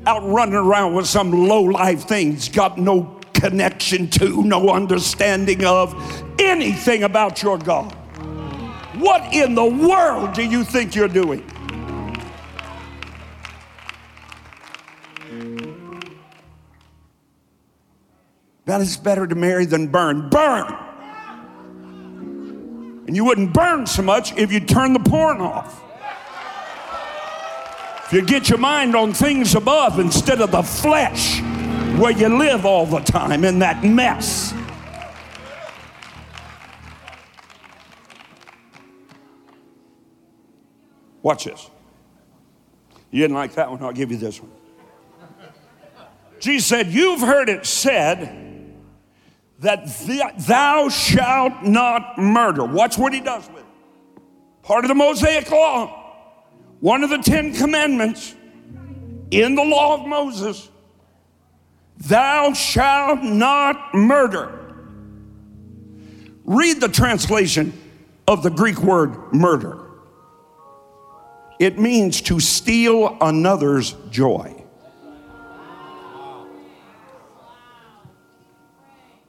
Out 0.05 0.27
running 0.27 0.55
around 0.55 0.93
with 0.93 1.07
some 1.07 1.47
low 1.47 1.61
life 1.61 2.03
things, 2.03 2.49
got 2.49 2.77
no 2.77 3.17
connection 3.33 4.09
to, 4.09 4.43
no 4.43 4.71
understanding 4.71 5.63
of 5.63 5.95
anything 6.37 7.03
about 7.03 7.41
your 7.41 7.57
God. 7.57 7.95
What 8.97 9.33
in 9.33 9.55
the 9.55 9.65
world 9.65 10.33
do 10.33 10.43
you 10.43 10.63
think 10.63 10.95
you're 10.95 11.07
doing? 11.07 11.43
That 18.65 18.81
is 18.81 18.97
better 18.97 19.27
to 19.27 19.35
marry 19.35 19.65
than 19.65 19.87
burn. 19.87 20.29
Burn! 20.29 20.75
And 23.07 23.15
you 23.15 23.23
wouldn't 23.23 23.53
burn 23.53 23.85
so 23.85 24.01
much 24.01 24.35
if 24.37 24.51
you 24.51 24.59
turn 24.59 24.93
the 24.93 24.99
porn 24.99 25.39
off. 25.39 25.83
If 28.07 28.13
you 28.13 28.21
get 28.23 28.49
your 28.49 28.57
mind 28.59 28.95
on 28.95 29.13
things 29.13 29.55
above 29.55 29.99
instead 29.99 30.41
of 30.41 30.51
the 30.51 30.63
flesh 30.63 31.41
where 31.97 32.11
you 32.11 32.29
live 32.29 32.65
all 32.65 32.85
the 32.85 32.99
time 32.99 33.43
in 33.43 33.59
that 33.59 33.83
mess. 33.83 34.53
Watch 41.25 41.45
this. 41.45 41.71
You 43.09 43.19
didn't 43.23 43.35
like 43.35 43.55
that 43.55 43.71
one, 43.71 43.81
I'll 43.81 43.91
give 43.91 44.11
you 44.11 44.17
this 44.17 44.39
one. 44.39 44.51
Jesus 46.39 46.67
said, 46.67 46.85
You've 46.89 47.21
heard 47.21 47.49
it 47.49 47.65
said, 47.65 48.75
that 49.57 49.87
thou 50.45 50.87
shalt 50.89 51.63
not 51.63 52.19
murder. 52.19 52.63
Watch 52.63 52.99
what 52.99 53.11
he 53.11 53.21
does 53.21 53.47
with 53.47 53.57
it. 53.57 53.65
Part 54.61 54.85
of 54.85 54.89
the 54.89 54.93
Mosaic 54.93 55.49
law, 55.49 56.13
one 56.79 57.03
of 57.03 57.09
the 57.09 57.17
Ten 57.17 57.55
Commandments 57.55 58.35
in 59.31 59.55
the 59.55 59.63
law 59.63 59.99
of 59.99 60.07
Moses, 60.07 60.69
thou 61.97 62.53
shalt 62.53 63.23
not 63.23 63.95
murder. 63.95 64.75
Read 66.43 66.79
the 66.79 66.89
translation 66.89 67.73
of 68.27 68.43
the 68.43 68.51
Greek 68.51 68.77
word 68.83 69.33
murder. 69.33 69.84
It 71.59 71.79
means 71.79 72.21
to 72.23 72.39
steal 72.39 73.17
another's 73.21 73.93
joy. 74.09 74.61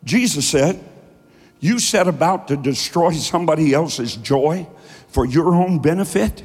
Jesus 0.05 0.49
said, 0.49 0.83
You 1.61 1.79
set 1.79 2.09
about 2.09 2.49
to 2.49 2.57
destroy 2.57 3.13
somebody 3.13 3.75
else's 3.75 4.17
joy 4.17 4.67
for 5.09 5.27
your 5.27 5.55
own 5.55 5.81
benefit? 5.81 6.45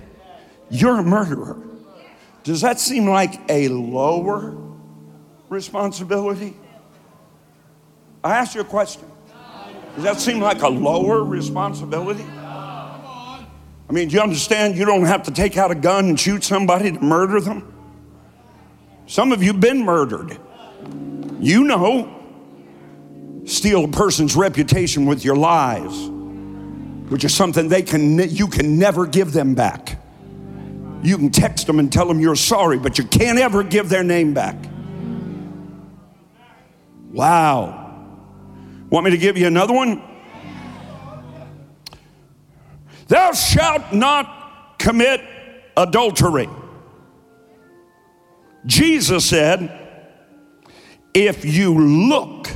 You're 0.69 0.99
a 0.99 1.03
murderer. 1.03 1.61
Does 2.43 2.61
that 2.61 2.79
seem 2.79 3.07
like 3.07 3.39
a 3.49 3.67
lower 3.67 4.57
responsibility? 5.49 6.55
I 8.23 8.37
ask 8.37 8.55
you 8.55 8.61
a 8.61 8.65
question. 8.65 9.03
Does 9.95 10.03
that 10.05 10.19
seem 10.19 10.39
like 10.39 10.61
a 10.61 10.69
lower 10.69 11.23
responsibility? 11.23 12.25
I 13.91 13.93
mean, 13.93 14.07
do 14.07 14.15
you 14.15 14.21
understand 14.21 14.77
you 14.77 14.85
don't 14.85 15.03
have 15.03 15.23
to 15.23 15.31
take 15.31 15.57
out 15.57 15.69
a 15.69 15.75
gun 15.75 16.05
and 16.05 16.17
shoot 16.17 16.45
somebody 16.45 16.93
to 16.93 16.99
murder 17.01 17.41
them? 17.41 17.73
Some 19.05 19.33
of 19.33 19.43
you 19.43 19.51
have 19.51 19.59
been 19.59 19.83
murdered. 19.83 20.39
You 21.41 21.65
know 21.65 22.17
steal 23.45 23.83
a 23.83 23.87
person's 23.89 24.33
reputation 24.33 25.05
with 25.05 25.25
your 25.25 25.35
lies, 25.35 26.07
which 27.09 27.25
is 27.25 27.33
something 27.33 27.67
they 27.67 27.81
can 27.81 28.17
you 28.29 28.47
can 28.47 28.79
never 28.79 29.05
give 29.05 29.33
them 29.33 29.55
back. 29.55 29.99
You 31.03 31.17
can 31.17 31.29
text 31.29 31.67
them 31.67 31.77
and 31.77 31.91
tell 31.91 32.07
them 32.07 32.21
you're 32.21 32.37
sorry, 32.37 32.79
but 32.79 32.97
you 32.97 33.03
can't 33.03 33.39
ever 33.39 33.61
give 33.61 33.89
their 33.89 34.05
name 34.05 34.33
back. 34.33 34.55
Wow. 37.11 38.07
Want 38.89 39.03
me 39.03 39.11
to 39.11 39.17
give 39.17 39.37
you 39.37 39.47
another 39.47 39.73
one? 39.73 40.01
Thou 43.11 43.33
shalt 43.33 43.91
not 43.91 44.79
commit 44.79 45.19
adultery. 45.75 46.47
Jesus 48.65 49.25
said, 49.25 49.69
if 51.13 51.43
you 51.43 51.77
look 51.77 52.47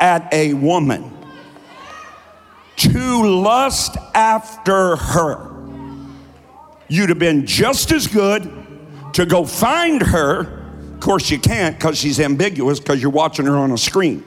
at 0.00 0.32
a 0.32 0.54
woman 0.54 1.12
to 2.76 3.22
lust 3.26 3.98
after 4.14 4.96
her, 4.96 5.62
you'd 6.88 7.10
have 7.10 7.18
been 7.18 7.44
just 7.44 7.92
as 7.92 8.06
good 8.06 8.50
to 9.12 9.26
go 9.26 9.44
find 9.44 10.00
her. 10.00 10.70
Of 10.94 11.00
course, 11.00 11.30
you 11.30 11.38
can't 11.38 11.78
because 11.78 11.98
she's 11.98 12.18
ambiguous 12.18 12.80
because 12.80 13.02
you're 13.02 13.10
watching 13.10 13.44
her 13.44 13.58
on 13.58 13.72
a 13.72 13.78
screen. 13.78 14.24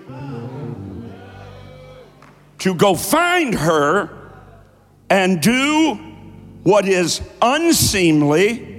To 2.59 2.75
go 2.75 2.93
find 2.93 3.55
her 3.55 4.14
and 5.09 5.41
do 5.41 5.95
what 6.63 6.87
is 6.87 7.21
unseemly 7.41 8.73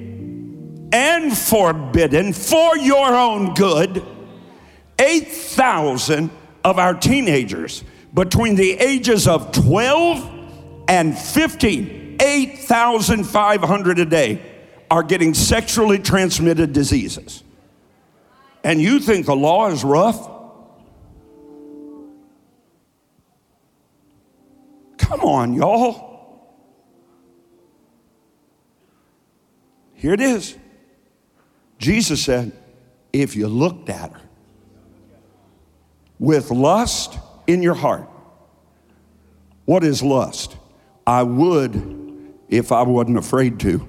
and 0.93 1.37
forbidden 1.37 2.33
for 2.33 2.77
your 2.79 3.15
own 3.15 3.55
good, 3.55 4.05
8,000 4.99 6.31
of 6.65 6.79
our 6.79 6.95
teenagers 6.95 7.85
between 8.15 8.57
the 8.57 8.73
ages 8.73 9.29
of 9.29 9.53
12 9.53 10.85
and 10.89 11.17
15, 11.17 12.17
8,500 12.21 13.99
a 13.99 14.05
day, 14.05 14.43
are 14.91 15.03
getting 15.03 15.35
sexually 15.35 15.99
transmitted 15.99 16.73
diseases. 16.73 17.43
And 18.65 18.81
you 18.81 19.01
think 19.01 19.27
the 19.27 19.37
law 19.37 19.69
is 19.69 19.85
rough? 19.85 20.31
Come 24.99 25.21
on, 25.21 25.55
y'all. 25.55 26.06
Here 29.97 30.13
it 30.13 30.21
is. 30.21 30.57
Jesus 31.79 32.23
said, 32.23 32.53
if 33.13 33.35
you 33.35 33.49
looked 33.49 33.89
at 33.91 34.13
her, 34.13 34.21
with 36.19 36.51
lust 36.51 37.19
in 37.47 37.63
your 37.63 37.75
heart, 37.75 38.09
What 39.67 39.83
is 39.83 40.03
lust? 40.03 40.57
I 41.07 41.25
would 41.25 42.35
if 42.49 42.73
I 42.73 42.83
wasn't 42.83 43.19
afraid 43.19 43.61
to. 43.61 43.87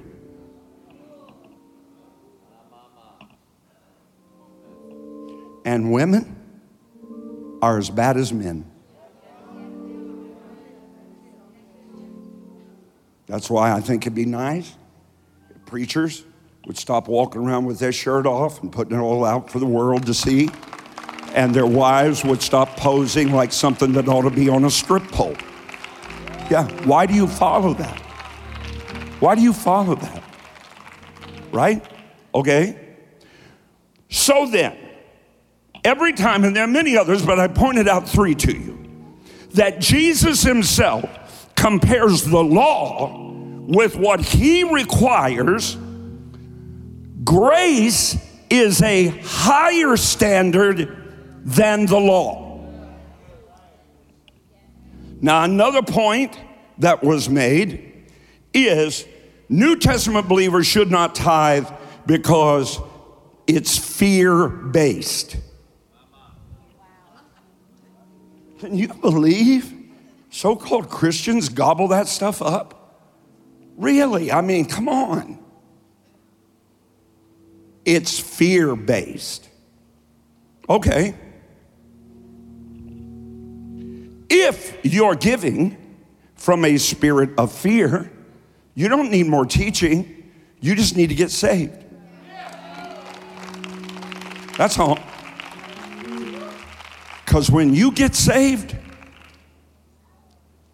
And 5.64 5.92
women 5.92 6.36
are 7.62 7.78
as 7.78 7.90
bad 7.90 8.18
as 8.18 8.34
men. 8.34 8.66
That's 13.28 13.50
why 13.50 13.72
I 13.72 13.82
think 13.82 14.04
it'd 14.04 14.16
be 14.16 14.26
nice 14.26 14.74
preachers 15.68 16.24
would 16.66 16.78
stop 16.78 17.08
walking 17.08 17.42
around 17.42 17.66
with 17.66 17.80
their 17.80 17.92
shirt 17.92 18.26
off 18.26 18.62
and 18.62 18.72
putting 18.72 18.98
it 18.98 19.00
all 19.00 19.24
out 19.24 19.50
for 19.50 19.60
the 19.60 19.66
world 19.66 20.06
to 20.06 20.14
see, 20.14 20.50
and 21.34 21.54
their 21.54 21.66
wives 21.66 22.24
would 22.26 22.42
stop 22.42 22.76
posing 22.76 23.32
like 23.32 23.54
something 23.54 23.92
that 23.94 24.08
ought 24.08 24.24
to 24.24 24.30
be 24.30 24.50
on 24.50 24.66
a 24.66 24.70
strip 24.70 25.04
pole. 25.10 25.36
Yeah, 26.50 26.68
why 26.86 27.06
do 27.06 27.14
you 27.14 27.28
follow 27.28 27.74
that? 27.76 28.00
Why 29.20 29.36
do 29.36 29.42
you 29.42 29.54
follow 29.54 29.96
that? 29.96 30.24
Right? 31.52 31.86
Okay? 32.34 32.96
So 34.10 34.46
then, 34.46 34.78
every 35.84 36.14
time, 36.14 36.44
and 36.44 36.56
there 36.56 36.64
are 36.64 36.68
many 36.68 36.98
others, 36.98 37.26
but 37.26 37.40
I 37.40 37.48
pointed 37.48 37.88
out 37.88 38.08
three 38.08 38.36
to 38.36 38.52
you, 38.52 38.78
that 39.52 39.80
Jesus 39.80 40.44
himself 40.44 41.54
compares 41.56 42.24
the 42.24 42.44
law 42.44 43.27
with 43.68 43.98
what 43.98 44.22
he 44.22 44.64
requires, 44.64 45.78
grace 47.24 48.16
is 48.50 48.82
a 48.82 49.08
higher 49.08 49.98
standard 49.98 51.44
than 51.44 51.86
the 51.86 52.00
law. 52.00 52.66
Now, 55.20 55.44
another 55.44 55.82
point 55.82 56.40
that 56.78 57.04
was 57.04 57.30
made 57.30 58.06
is 58.54 59.06
New 59.50 59.76
Testament 59.76 60.30
believers 60.30 60.66
should 60.66 60.90
not 60.90 61.14
tithe 61.14 61.68
because 62.06 62.80
it's 63.48 63.78
fear 63.78 64.48
based. 64.48 65.36
Can 68.60 68.78
you 68.78 68.88
believe 68.88 69.74
so 70.30 70.56
called 70.56 70.90
Christians 70.90 71.50
gobble 71.50 71.90
that 71.90 72.08
stuff 72.08 72.42
up? 72.42 72.77
Really? 73.78 74.32
I 74.32 74.42
mean, 74.42 74.66
come 74.66 74.90
on. 74.90 75.40
It's 77.86 78.20
fear 78.20 78.76
based. 78.76 79.48
Okay. 80.68 81.16
If 84.30 84.78
you're 84.84 85.16
giving 85.16 85.78
from 86.36 86.66
a 86.66 86.78
spirit 86.78 87.30
of 87.38 87.52
fear, 87.52 88.12
you 88.74 88.90
don't 88.90 89.10
need 89.10 89.28
more 89.28 89.46
teaching. 89.46 90.32
You 90.60 90.76
just 90.76 90.98
need 90.98 91.08
to 91.08 91.16
get 91.16 91.32
saved. 91.32 91.86
That's 94.58 94.80
all. 94.80 95.00
Because 97.24 97.52
when 97.52 97.74
you 97.74 97.92
get 97.92 98.16
saved, 98.16 98.76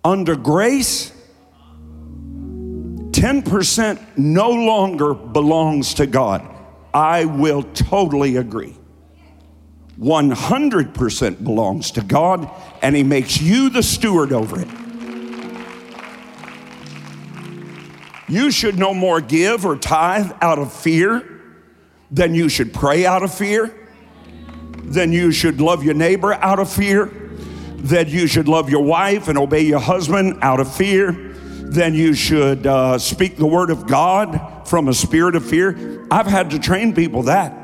under 0.04 0.36
grace, 0.36 1.12
10% 3.14 4.18
no 4.18 4.50
longer 4.50 5.14
belongs 5.14 5.94
to 5.96 6.06
God. 6.08 6.48
I 6.94 7.26
will 7.26 7.64
totally 7.64 8.36
agree. 8.38 8.76
100% 10.00 11.44
belongs 11.44 11.92
to 11.92 12.02
God, 12.02 12.50
and 12.82 12.96
He 12.96 13.04
makes 13.04 13.40
you 13.42 13.70
the 13.70 13.84
steward 13.84 14.34
over 14.34 14.60
it. 14.60 14.68
You 18.28 18.50
should 18.52 18.80
no 18.80 18.94
more 18.94 19.22
give 19.22 19.66
or 19.66 19.78
tithe 19.78 20.32
out 20.42 20.58
of 20.58 20.74
fear 20.74 21.30
than 22.10 22.34
you 22.34 22.50
should 22.50 22.74
pray 22.74 23.06
out 23.06 23.22
of 23.22 23.34
fear, 23.34 23.74
than 24.78 25.12
you 25.12 25.32
should 25.32 25.62
love 25.62 25.84
your 25.84 25.94
neighbor 25.94 26.34
out 26.34 26.60
of 26.60 26.72
fear, 26.72 27.06
that 27.78 28.08
you 28.08 28.28
should 28.28 28.48
love 28.48 28.70
your 28.70 28.84
wife 28.84 29.28
and 29.28 29.38
obey 29.38 29.62
your 29.62 29.80
husband 29.80 30.40
out 30.42 30.60
of 30.60 30.74
fear, 30.74 31.33
then 31.72 31.94
you 31.94 32.14
should 32.14 32.68
uh, 32.68 32.98
speak 32.98 33.38
the 33.38 33.46
word 33.46 33.70
of 33.70 33.88
God 33.88 34.68
from 34.68 34.88
a 34.88 34.94
spirit 34.94 35.36
of 35.36 35.46
fear. 35.46 36.06
I've 36.12 36.28
had 36.28 36.52
to 36.52 36.60
train 36.60 36.94
people 36.94 37.24
that. 37.24 37.60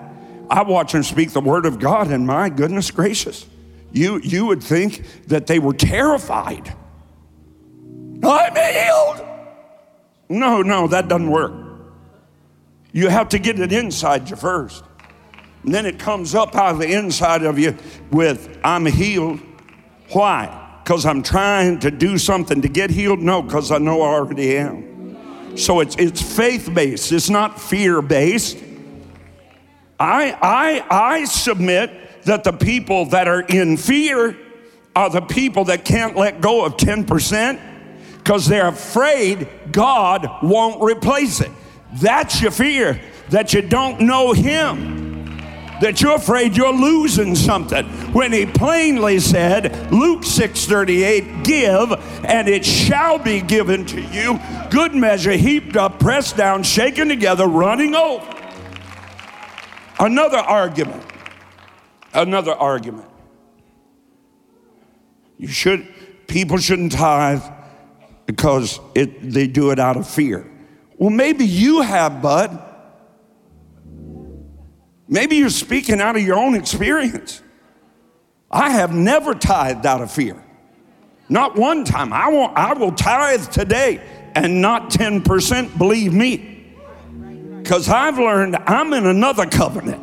I 0.49 0.63
watch 0.63 0.93
them 0.93 1.03
speak 1.03 1.31
the 1.31 1.41
word 1.41 1.65
of 1.65 1.79
God, 1.79 2.07
and 2.07 2.25
my 2.25 2.49
goodness 2.49 2.89
gracious, 2.91 3.45
you, 3.91 4.19
you 4.23 4.45
would 4.47 4.63
think 4.63 5.03
that 5.27 5.47
they 5.47 5.59
were 5.59 5.73
terrified. 5.73 6.75
I'm 8.23 8.55
healed. 8.55 9.27
No, 10.29 10.61
no, 10.61 10.87
that 10.87 11.07
doesn't 11.07 11.29
work. 11.29 11.53
You 12.91 13.09
have 13.09 13.29
to 13.29 13.39
get 13.39 13.59
it 13.59 13.71
inside 13.71 14.29
you 14.29 14.35
first. 14.35 14.83
And 15.63 15.73
then 15.73 15.85
it 15.85 15.99
comes 15.99 16.35
up 16.35 16.55
out 16.55 16.73
of 16.73 16.79
the 16.79 16.91
inside 16.91 17.43
of 17.43 17.59
you 17.59 17.77
with, 18.11 18.59
I'm 18.63 18.85
healed. 18.85 19.39
Why? 20.11 20.68
Because 20.89 21.05
I'm 21.05 21.21
trying 21.21 21.77
to 21.81 21.91
do 21.91 22.17
something 22.17 22.63
to 22.63 22.67
get 22.67 22.89
healed? 22.89 23.19
No, 23.19 23.43
because 23.43 23.69
I 23.69 23.77
know 23.77 24.01
I 24.01 24.07
already 24.07 24.57
am. 24.57 25.55
So 25.55 25.81
it's, 25.81 25.95
it's 25.97 26.19
faith 26.19 26.73
based, 26.73 27.11
it's 27.11 27.29
not 27.29 27.61
fear 27.61 28.01
based. 28.01 28.57
I, 29.99 30.35
I, 30.41 30.83
I 30.89 31.25
submit 31.25 32.23
that 32.23 32.43
the 32.43 32.53
people 32.53 33.05
that 33.09 33.27
are 33.27 33.41
in 33.41 33.77
fear 33.77 34.35
are 34.95 35.11
the 35.11 35.21
people 35.21 35.65
that 35.65 35.85
can't 35.85 36.17
let 36.17 36.41
go 36.41 36.65
of 36.65 36.75
10% 36.77 37.61
because 38.17 38.47
they're 38.47 38.69
afraid 38.69 39.47
God 39.71 40.27
won't 40.41 40.81
replace 40.81 41.39
it. 41.39 41.51
That's 42.01 42.41
your 42.41 42.49
fear, 42.49 42.99
that 43.29 43.53
you 43.53 43.61
don't 43.61 44.01
know 44.01 44.33
Him 44.33 44.98
that 45.81 46.01
you're 46.01 46.15
afraid 46.15 46.55
you're 46.55 46.73
losing 46.73 47.35
something 47.35 47.85
when 48.13 48.31
he 48.31 48.45
plainly 48.45 49.19
said 49.19 49.91
luke 49.91 50.21
6.38 50.21 51.43
give 51.43 51.91
and 52.25 52.47
it 52.47 52.65
shall 52.65 53.17
be 53.17 53.41
given 53.41 53.85
to 53.85 54.01
you 54.01 54.39
good 54.69 54.93
measure 54.93 55.31
heaped 55.31 55.75
up 55.75 55.99
pressed 55.99 56.37
down 56.37 56.63
shaken 56.63 57.07
together 57.07 57.47
running 57.47 57.95
over 57.95 58.39
Another 59.99 60.37
argument. 60.37 61.03
Another 62.13 62.53
argument. 62.53 63.05
You 65.37 65.49
should, 65.49 65.87
people 66.27 66.57
shouldn't 66.57 66.93
tithe 66.93 67.43
because 68.25 68.79
it, 68.95 69.31
they 69.31 69.47
do 69.47 69.71
it 69.71 69.79
out 69.79 69.97
of 69.97 70.09
fear. 70.09 70.49
Well, 70.97 71.09
maybe 71.09 71.45
you 71.45 71.81
have, 71.81 72.21
bud. 72.21 72.65
Maybe 75.09 75.35
you're 75.35 75.49
speaking 75.49 75.99
out 75.99 76.15
of 76.15 76.21
your 76.21 76.37
own 76.37 76.55
experience. 76.55 77.41
I 78.49 78.69
have 78.69 78.93
never 78.93 79.33
tithed 79.33 79.85
out 79.85 80.01
of 80.01 80.11
fear. 80.11 80.41
Not 81.27 81.57
one 81.57 81.83
time. 81.83 82.13
I, 82.13 82.29
won't, 82.29 82.55
I 82.57 82.73
will 82.73 82.93
tithe 82.93 83.49
today 83.51 84.01
and 84.35 84.61
not 84.61 84.89
10%, 84.89 85.77
believe 85.77 86.13
me 86.13 86.59
because 87.69 87.89
I've 87.89 88.17
learned 88.17 88.55
I'm 88.55 88.93
in 88.93 89.05
another 89.05 89.45
covenant. 89.45 90.01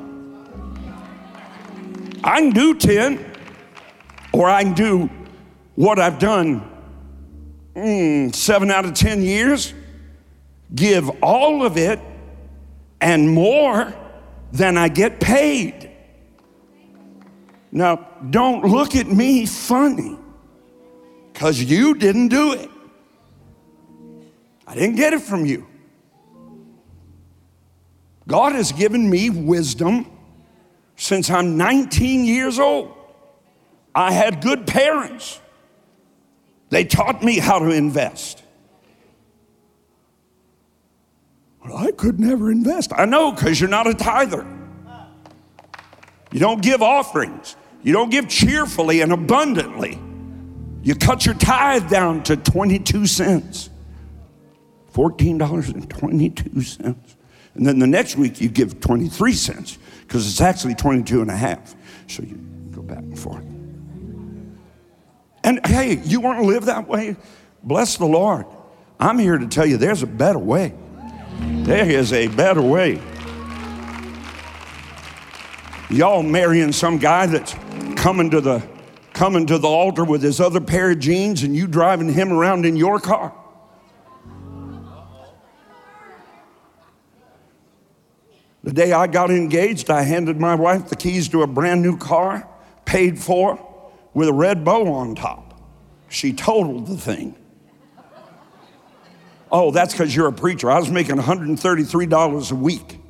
I 2.23 2.40
can 2.40 2.51
do 2.51 2.75
10, 2.75 3.25
or 4.33 4.49
I 4.49 4.62
can 4.62 4.75
do 4.75 5.11
what 5.75 5.99
I've 5.99 6.19
done 6.19 6.62
mm, 7.75 8.35
seven 8.35 8.71
out 8.71 8.85
of 8.85 8.95
10 8.95 9.23
years, 9.23 9.75
give 10.75 11.11
all 11.23 11.64
of 11.64 11.77
it 11.77 12.01
and 13.01 13.31
more 13.31 13.92
than 14.53 14.77
I 14.79 14.89
get 14.89 15.21
paid. 15.21 15.91
Now, 17.73 18.09
don't 18.31 18.65
look 18.65 18.97
at 18.97 19.07
me 19.07 19.47
funny 19.47 20.17
because 21.33 21.63
you 21.63 21.95
didn't 21.95 22.29
do 22.29 22.53
it. 22.55 22.71
I 24.67 24.75
didn't 24.75 24.97
get 24.97 25.13
it 25.13 25.21
from 25.21 25.45
you. 25.47 25.67
God 28.27 28.53
has 28.53 28.73
given 28.73 29.09
me 29.09 29.31
wisdom 29.31 30.11
since 30.97 31.31
I'm 31.31 31.57
19 31.57 32.25
years 32.25 32.59
old. 32.59 32.95
I 33.95 34.13
had 34.13 34.43
good 34.43 34.67
parents. 34.67 35.41
They 36.71 36.85
taught 36.85 37.23
me 37.23 37.39
how 37.39 37.59
to 37.61 37.71
invest. 37.71 38.43
Well, 41.67 41.79
I 41.79 41.91
could 41.91 42.21
never 42.21 42.51
invest. 42.51 42.93
I 42.95 43.07
know 43.07 43.33
because 43.33 43.61
you're 43.61 43.69
not 43.69 43.87
a 43.87 43.95
tither. 43.95 44.47
You 46.31 46.41
don't 46.41 46.63
give 46.63 46.83
offerings. 46.83 47.57
You 47.83 47.93
don't 47.93 48.11
give 48.11 48.29
cheerfully 48.29 49.01
and 49.01 49.13
abundantly. 49.13 49.99
You 50.83 50.95
cut 50.95 51.27
your 51.27 51.35
tithe 51.35 51.91
down 51.91 52.23
to 52.25 52.37
22 52.37 53.07
cents. 53.07 53.71
$14.22. 54.93 56.97
And 57.55 57.67
then 57.67 57.79
the 57.79 57.87
next 57.87 58.17
week 58.17 58.41
you 58.41 58.49
give 58.49 58.81
23 58.81 59.33
cents 59.33 59.79
because 60.03 60.29
it's 60.29 60.41
actually 60.41 60.75
22 60.75 61.23
and 61.23 61.31
a 61.31 61.37
half. 61.37 61.75
So 62.07 62.23
you 62.23 62.37
go 62.71 62.83
back 62.83 62.99
and 62.99 63.19
forth. 63.19 63.45
And 65.43 65.67
hey, 65.67 66.01
you 66.05 66.21
want 66.21 66.41
to 66.41 66.47
live 66.47 66.67
that 66.67 66.87
way? 66.87 67.17
Bless 67.63 67.97
the 67.97 68.07
Lord. 68.07 68.47
I'm 69.01 69.19
here 69.19 69.39
to 69.39 69.47
tell 69.47 69.67
you 69.67 69.77
there's 69.77 70.03
a 70.03 70.07
better 70.07 70.39
way. 70.39 70.75
There 71.67 71.91
is 71.91 72.13
a 72.13 72.29
better 72.29 72.63
way. 72.63 73.03
Y'all 75.91 76.23
marrying 76.23 76.71
some 76.71 76.97
guy 76.97 77.27
that's 77.27 77.57
coming 78.01 78.31
to 78.31 78.41
the 78.41 78.63
coming 79.13 79.47
to 79.47 79.59
the 79.59 79.67
altar 79.67 80.05
with 80.05 80.23
his 80.23 80.39
other 80.41 80.61
pair 80.61 80.93
of 80.93 81.01
jeans 81.01 81.43
and 81.43 81.57
you 81.57 81.67
driving 81.67 82.13
him 82.13 82.33
around 82.33 82.67
in 82.67 82.77
your 82.77 83.01
car. 83.01 83.35
The 88.63 88.73
day 88.73 88.93
I 88.93 89.09
got 89.09 89.33
engaged, 89.33 89.91
I 89.91 90.03
handed 90.03 90.39
my 90.39 90.55
wife 90.55 90.89
the 90.89 90.95
keys 90.95 91.29
to 91.31 91.43
a 91.43 91.49
brand 91.49 91.83
new 91.83 91.99
car, 91.99 92.49
paid 92.85 93.19
for, 93.19 93.59
with 94.15 94.29
a 94.29 94.33
red 94.33 94.65
bow 94.65 94.87
on 94.93 95.17
top. 95.17 95.61
She 96.11 96.33
totaled 96.33 96.87
the 96.87 96.97
thing. 96.97 97.37
Oh, 99.51 99.71
that's 99.71 99.93
because 99.93 100.15
you're 100.15 100.27
a 100.27 100.33
preacher. 100.33 100.71
I 100.71 100.79
was 100.79 100.91
making 100.91 101.17
$133 101.17 102.51
a 102.51 102.55
week. 102.55 103.01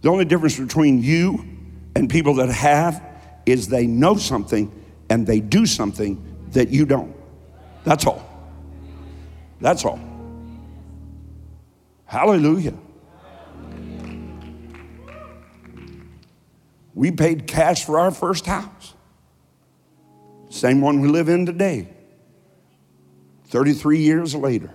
The 0.00 0.08
only 0.08 0.24
difference 0.24 0.58
between 0.58 1.02
you 1.02 1.44
and 1.96 2.08
people 2.08 2.34
that 2.34 2.48
have 2.48 3.02
is 3.44 3.68
they 3.68 3.86
know 3.86 4.16
something 4.16 4.72
and 5.10 5.26
they 5.26 5.40
do 5.40 5.66
something 5.66 6.24
that 6.52 6.68
you 6.68 6.86
don't. 6.86 7.14
That's 7.84 8.06
all. 8.06 8.24
That's 9.60 9.84
all. 9.84 9.98
Hallelujah. 12.04 12.74
We 16.94 17.10
paid 17.10 17.46
cash 17.46 17.84
for 17.84 17.98
our 17.98 18.10
first 18.10 18.46
house. 18.46 18.77
Same 20.58 20.80
one 20.80 21.00
we 21.00 21.06
live 21.06 21.28
in 21.28 21.46
today. 21.46 21.88
33 23.46 24.00
years 24.00 24.34
later. 24.34 24.70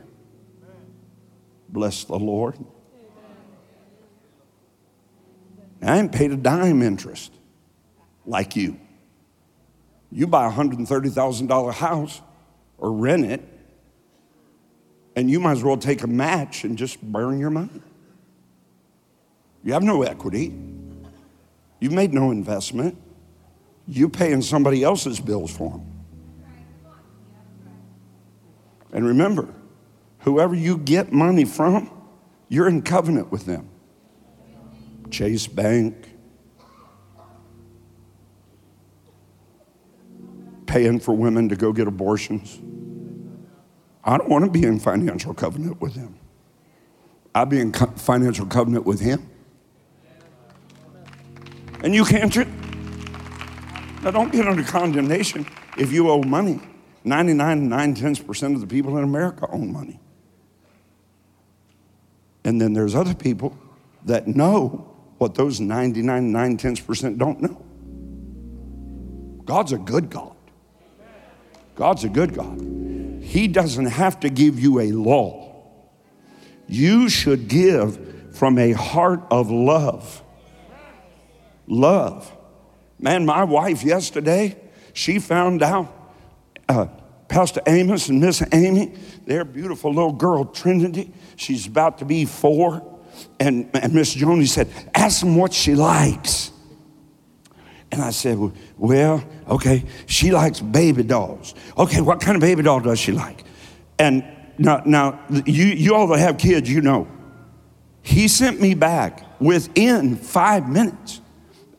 Bless 1.67 2.05
the 2.05 2.15
Lord. 2.15 2.57
I 5.81 5.99
ain't 5.99 6.13
paid 6.13 6.31
a 6.31 6.37
dime 6.37 6.81
interest 6.81 7.33
like 8.25 8.55
you. 8.55 8.79
You 10.09 10.25
buy 10.25 10.47
a 10.47 10.51
$130,000 10.51 11.73
house 11.73 12.21
or 12.77 12.93
rent 12.93 13.25
it, 13.25 13.41
and 15.17 15.29
you 15.29 15.41
might 15.41 15.51
as 15.51 15.63
well 15.65 15.75
take 15.75 16.03
a 16.03 16.07
match 16.07 16.63
and 16.63 16.77
just 16.77 17.01
burn 17.01 17.39
your 17.39 17.49
money. 17.49 17.81
You 19.65 19.73
have 19.73 19.83
no 19.83 20.03
equity. 20.03 20.57
You've 21.81 21.91
made 21.91 22.13
no 22.13 22.31
investment. 22.31 22.97
You're 23.87 24.09
paying 24.09 24.41
somebody 24.41 24.83
else's 24.83 25.19
bills 25.19 25.55
for 25.55 25.71
them. 25.71 25.93
And 28.91 29.05
remember, 29.05 29.53
whoever 30.19 30.55
you 30.55 30.77
get 30.77 31.11
money 31.11 31.45
from, 31.45 31.89
you're 32.47 32.67
in 32.67 32.81
covenant 32.81 33.31
with 33.31 33.45
them. 33.45 33.69
Chase 35.09 35.47
Bank, 35.47 35.95
paying 40.67 40.99
for 40.99 41.13
women 41.13 41.49
to 41.49 41.55
go 41.55 41.73
get 41.73 41.87
abortions. 41.87 42.59
I 44.03 44.17
don't 44.17 44.29
want 44.29 44.45
to 44.45 44.51
be 44.51 44.63
in 44.63 44.79
financial 44.79 45.33
covenant 45.33 45.81
with 45.81 45.95
them. 45.95 46.15
I'll 47.35 47.45
be 47.45 47.59
in 47.59 47.71
co- 47.71 47.91
financial 47.95 48.45
covenant 48.45 48.85
with 48.85 48.99
him. 48.99 49.29
And 51.83 51.93
you 51.93 52.05
can't. 52.05 52.33
Now, 54.03 54.11
don't 54.11 54.31
get 54.31 54.47
under 54.47 54.63
condemnation 54.63 55.45
if 55.77 55.91
you 55.93 56.09
owe 56.09 56.21
money. 56.23 56.59
99 57.05 57.69
9 57.69 57.95
tenths 57.95 58.21
percent 58.21 58.55
of 58.55 58.61
the 58.61 58.67
people 58.67 58.97
in 58.97 59.03
America 59.03 59.47
own 59.49 59.71
money. 59.71 59.99
And 62.45 62.59
then 62.59 62.73
there's 62.73 62.95
other 62.95 63.13
people 63.13 63.57
that 64.05 64.27
know 64.27 64.89
what 65.17 65.35
those 65.35 65.59
99 65.59 66.31
9 66.31 66.57
tenths 66.57 66.81
percent 66.81 67.17
don't 67.17 67.41
know. 67.41 67.63
God's 69.45 69.71
a 69.71 69.77
good 69.77 70.09
God. 70.09 70.35
God's 71.75 72.03
a 72.03 72.09
good 72.09 72.33
God. 72.33 72.59
He 73.23 73.47
doesn't 73.47 73.85
have 73.85 74.19
to 74.21 74.29
give 74.29 74.59
you 74.59 74.79
a 74.79 74.91
law. 74.91 75.63
You 76.67 77.09
should 77.09 77.47
give 77.47 78.35
from 78.35 78.57
a 78.57 78.71
heart 78.73 79.21
of 79.31 79.49
love. 79.49 80.21
Love. 81.67 82.31
Man, 83.03 83.25
my 83.25 83.43
wife 83.43 83.83
yesterday, 83.83 84.55
she 84.93 85.19
found 85.19 85.61
out 85.61 85.93
uh, 86.69 86.85
Pastor 87.27 87.59
Amos 87.67 88.07
and 88.07 88.21
Miss 88.21 88.41
Amy, 88.53 88.93
their 89.25 89.43
beautiful 89.43 89.93
little 89.93 90.13
girl, 90.13 90.45
Trinity, 90.45 91.11
she's 91.35 91.67
about 91.67 91.97
to 91.97 92.05
be 92.05 92.23
four. 92.23 92.81
And, 93.41 93.69
and 93.73 93.93
Miss 93.93 94.15
Joni 94.15 94.47
said, 94.47 94.69
Ask 94.95 95.19
them 95.19 95.35
what 95.35 95.51
she 95.51 95.75
likes. 95.75 96.51
And 97.91 98.01
I 98.01 98.11
said, 98.11 98.37
Well, 98.77 99.21
okay, 99.49 99.83
she 100.05 100.31
likes 100.31 100.61
baby 100.61 101.03
dolls. 101.03 101.55
Okay, 101.77 101.99
what 101.99 102.21
kind 102.21 102.37
of 102.37 102.41
baby 102.41 102.63
doll 102.63 102.79
does 102.79 102.99
she 102.99 103.11
like? 103.11 103.43
And 103.99 104.23
now, 104.57 104.81
now 104.85 105.19
you, 105.45 105.65
you 105.65 105.93
all 105.93 106.07
that 106.07 106.19
have 106.19 106.37
kids, 106.37 106.71
you 106.71 106.79
know. 106.79 107.09
He 108.01 108.29
sent 108.29 108.61
me 108.61 108.75
back 108.75 109.41
within 109.41 110.15
five 110.15 110.69
minutes 110.69 111.19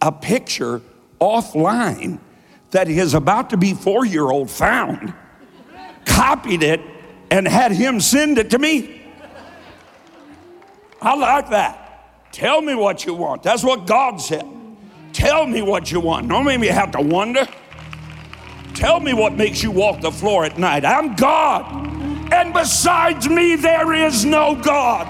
a 0.03 0.13
picture 0.13 0.83
offline 1.21 2.19
that 2.71 2.89
his 2.89 3.15
about 3.15 3.51
to 3.51 3.57
be 3.57 3.73
four 3.75 4.05
year 4.05 4.31
old 4.31 4.51
found, 4.51 5.15
copied 6.05 6.63
it, 6.63 6.81
and 7.31 7.47
had 7.47 7.73
him 7.73 8.01
send 8.01 8.39
it 8.39 8.51
to 8.51 8.59
me. 8.59 9.03
I 11.01 11.15
like 11.15 11.51
that. 11.51 12.33
Tell 12.33 12.61
me 12.61 12.75
what 12.75 13.05
you 13.05 13.15
want. 13.15 13.43
That's 13.43 13.63
what 13.63 13.87
God 13.87 14.21
said. 14.21 14.45
Tell 15.13 15.47
me 15.47 15.63
what 15.63 15.93
you 15.93 16.01
want. 16.01 16.29
Don't 16.29 16.45
make 16.45 16.59
me 16.59 16.67
have 16.67 16.91
to 16.93 17.01
wonder. 17.01 17.47
Tell 18.75 18.99
me 18.99 19.15
what 19.15 19.35
makes 19.35 19.63
you 19.63 19.71
walk 19.71 20.01
the 20.01 20.11
floor 20.11 20.45
at 20.45 20.59
night. 20.59 20.85
I'm 20.85 21.15
God. 21.15 21.87
And 22.33 22.53
besides 22.53 23.29
me, 23.29 23.55
there 23.55 23.93
is 23.93 24.25
no 24.25 24.57
God. 24.57 25.07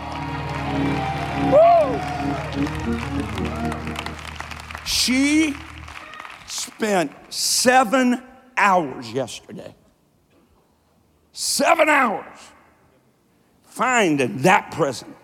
Woo! 1.50 1.98
She 4.84 5.54
spent 6.76 7.12
seven 7.30 8.22
hours 8.56 9.12
yesterday. 9.12 9.74
Seven 11.32 11.88
hours 11.88 12.38
finding 13.64 14.38
that 14.42 14.70
present. 14.72 15.16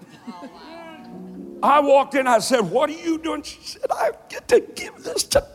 I 1.62 1.80
walked 1.80 2.14
in, 2.14 2.26
I 2.26 2.38
said, 2.38 2.60
What 2.60 2.88
are 2.90 2.94
you 2.94 3.18
doing? 3.18 3.42
She 3.42 3.60
said, 3.62 3.86
I 3.90 4.12
get 4.28 4.48
to 4.48 4.60
give 4.60 5.04
this 5.04 5.24
to 5.24 5.46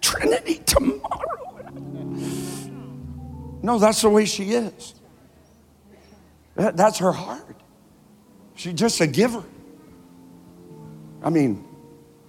Trinity 0.00 0.60
tomorrow. 0.66 1.62
No, 3.62 3.78
that's 3.78 4.02
the 4.02 4.10
way 4.10 4.24
she 4.24 4.52
is. 4.52 4.94
that's 6.54 6.98
her 6.98 7.12
heart. 7.12 7.56
She's 8.54 8.74
just 8.74 9.00
a 9.00 9.06
giver. 9.06 9.44
I 11.22 11.30
mean, 11.30 11.64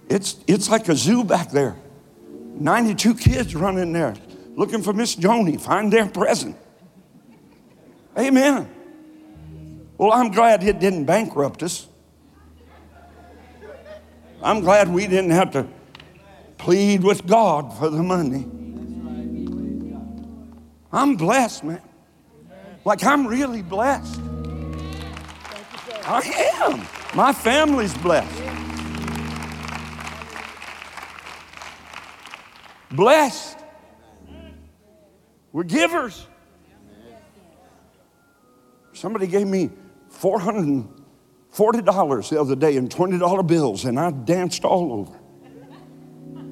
it's, 0.08 0.36
it's 0.46 0.70
like 0.70 0.88
a 0.88 0.96
zoo 0.96 1.24
back 1.24 1.50
there. 1.50 1.76
92 2.60 3.14
kids 3.14 3.54
running 3.54 3.92
there 3.92 4.14
looking 4.58 4.82
for 4.82 4.92
Miss 4.92 5.14
Joni, 5.14 5.60
find 5.60 5.92
their 5.92 6.06
present. 6.06 6.56
Amen. 8.18 8.68
Well, 9.96 10.12
I'm 10.12 10.32
glad 10.32 10.64
it 10.64 10.80
didn't 10.80 11.04
bankrupt 11.04 11.62
us. 11.62 11.86
I'm 14.42 14.60
glad 14.60 14.88
we 14.88 15.06
didn't 15.06 15.30
have 15.30 15.52
to 15.52 15.68
plead 16.58 17.04
with 17.04 17.24
God 17.24 17.72
for 17.78 17.88
the 17.88 18.02
money. 18.02 18.46
I'm 20.92 21.16
blessed, 21.16 21.62
man. 21.62 21.82
Like 22.84 23.04
I'm 23.04 23.28
really 23.28 23.62
blessed. 23.62 24.20
I 26.04 26.56
am. 26.62 26.84
My 27.14 27.32
family's 27.32 27.96
blessed. 27.98 28.42
Blessed. 32.90 33.58
We're 35.52 35.64
givers. 35.64 36.26
Somebody 38.92 39.26
gave 39.26 39.46
me 39.46 39.70
400 40.10 40.98
$40 41.54 42.28
the 42.28 42.40
other 42.40 42.54
day 42.54 42.76
in 42.76 42.88
$20 42.88 43.46
bills, 43.46 43.84
and 43.84 43.98
I 43.98 44.10
danced 44.10 44.64
all 44.64 44.92
over. 44.92 45.18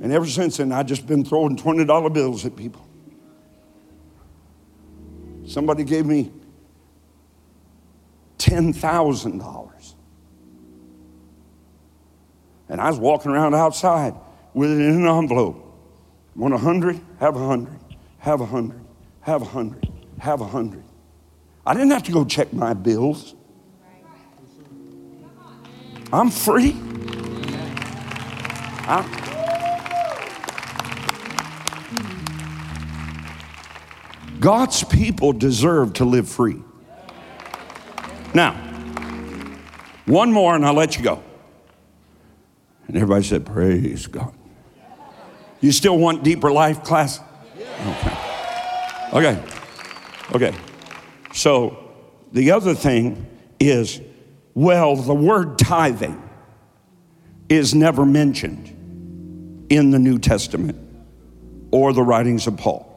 And 0.03 0.13
ever 0.13 0.27
since 0.27 0.57
then, 0.57 0.73
I've 0.73 0.87
just 0.87 1.07
been 1.07 1.25
throwing 1.25 1.57
$20 1.57 2.13
bills 2.13 2.45
at 2.45 2.57
people. 2.57 2.87
Somebody 5.47 5.85
gave 5.85 6.07
me 6.07 6.33
$10,000. 8.39 9.95
And 12.69 12.81
I 12.81 12.91
was 12.91 12.99
walking 12.99 13.31
around 13.31 13.55
outside 13.55 14.15
with 14.55 14.71
it 14.71 14.81
in 14.83 15.03
an 15.03 15.07
envelope. 15.07 15.66
Want 16.37 16.53
a 16.53 16.59
hundred? 16.59 17.01
Have 17.19 17.35
a 17.35 17.47
hundred. 17.47 17.79
Have 18.19 18.41
a 18.41 18.47
hundred. 18.47 18.81
Have 19.23 19.43
a 19.43 19.47
hundred. 19.47 19.89
Have 20.19 20.41
a 20.41 20.47
hundred. 20.47 20.85
I 21.65 21.73
didn't 21.73 21.91
have 21.91 22.05
to 22.05 22.13
go 22.13 22.25
check 22.25 22.53
my 22.53 22.75
bills. 22.75 23.35
I'm 26.13 26.31
free. 26.31 26.77
I, 28.89 29.25
God's 34.39 34.85
people 34.85 35.33
deserve 35.33 35.95
to 35.95 36.05
live 36.05 36.29
free. 36.29 36.63
Now, 38.33 38.53
one 40.05 40.31
more 40.31 40.55
and 40.55 40.65
I'll 40.65 40.75
let 40.75 40.97
you 40.97 41.03
go. 41.03 41.23
And 42.87 42.97
everybody 42.97 43.25
said, 43.25 43.45
Praise 43.45 44.07
God. 44.07 44.33
You 45.61 45.73
still 45.73 45.99
want 45.99 46.23
deeper 46.23 46.51
life 46.51 46.83
class? 46.83 47.21
Okay. 47.87 48.19
Okay. 49.13 49.43
Okay. 50.35 50.55
So 51.33 51.93
the 52.33 52.51
other 52.51 52.75
thing 52.75 53.27
is, 53.61 54.01
well, 54.55 54.97
the 54.97 55.15
word 55.15 55.59
tithing 55.59 56.23
is 57.49 57.75
never 57.75 58.05
mentioned 58.05 59.67
in 59.69 59.91
the 59.91 59.99
New 59.99 60.19
Testament 60.19 60.79
or 61.71 61.93
the 61.93 62.03
writings 62.03 62.47
of 62.47 62.57
Paul. 62.57 62.93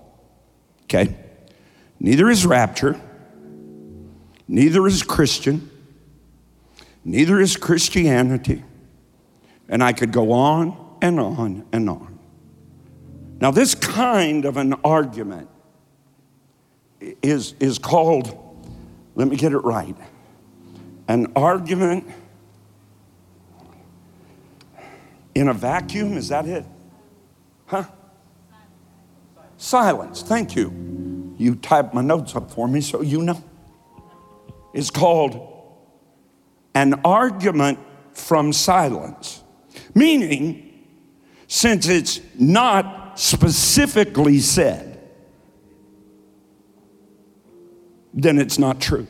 Okay? 0.83 1.15
Neither 1.99 2.29
is 2.29 2.45
rapture, 2.45 2.99
neither 4.47 4.87
is 4.87 5.03
Christian, 5.03 5.69
neither 7.03 7.39
is 7.39 7.57
Christianity. 7.57 8.63
And 9.67 9.83
I 9.83 9.93
could 9.93 10.11
go 10.11 10.31
on 10.31 10.97
and 11.01 11.19
on 11.19 11.65
and 11.71 11.89
on. 11.89 12.08
Now, 13.41 13.51
this 13.51 13.75
kind 13.75 14.45
of 14.45 14.57
an 14.57 14.73
argument 14.83 15.49
is, 16.99 17.53
is 17.59 17.79
called, 17.79 18.37
let 19.15 19.27
me 19.27 19.35
get 19.37 19.53
it 19.53 19.59
right, 19.59 19.95
an 21.07 21.31
argument 21.35 22.05
in 25.33 25.47
a 25.47 25.53
vacuum. 25.53 26.17
Is 26.17 26.29
that 26.29 26.45
it? 26.45 26.65
Huh? 27.65 27.85
Silence. 29.57 30.21
Thank 30.21 30.55
you 30.55 30.89
you 31.39 31.55
typed 31.55 31.93
my 31.93 32.01
notes 32.01 32.35
up 32.35 32.51
for 32.51 32.67
me 32.67 32.81
so 32.81 33.01
you 33.01 33.23
know. 33.23 33.41
It's 34.73 34.91
called 34.91 35.39
an 36.75 37.01
argument 37.05 37.79
from 38.11 38.53
silence, 38.53 39.41
meaning, 39.95 40.85
since 41.47 41.87
it's 41.87 42.19
not 42.37 43.08
specifically 43.19 44.39
said, 44.39 44.99
then 48.13 48.37
it's 48.37 48.57
not 48.57 48.79
true. 48.79 49.07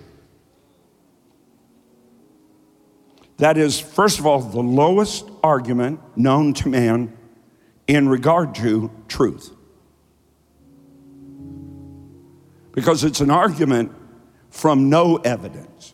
That 3.37 3.57
is, 3.57 3.79
first 3.79 4.19
of 4.19 4.25
all, 4.25 4.39
the 4.39 4.59
lowest 4.61 5.29
argument 5.43 6.01
known 6.17 6.53
to 6.55 6.69
man 6.69 7.17
in 7.87 8.09
regard 8.09 8.55
to 8.55 8.91
truth. 9.07 9.55
because 12.79 13.03
it's 13.03 13.19
an 13.19 13.29
argument 13.29 13.91
from 14.49 14.89
no 14.89 15.17
evidence, 15.17 15.93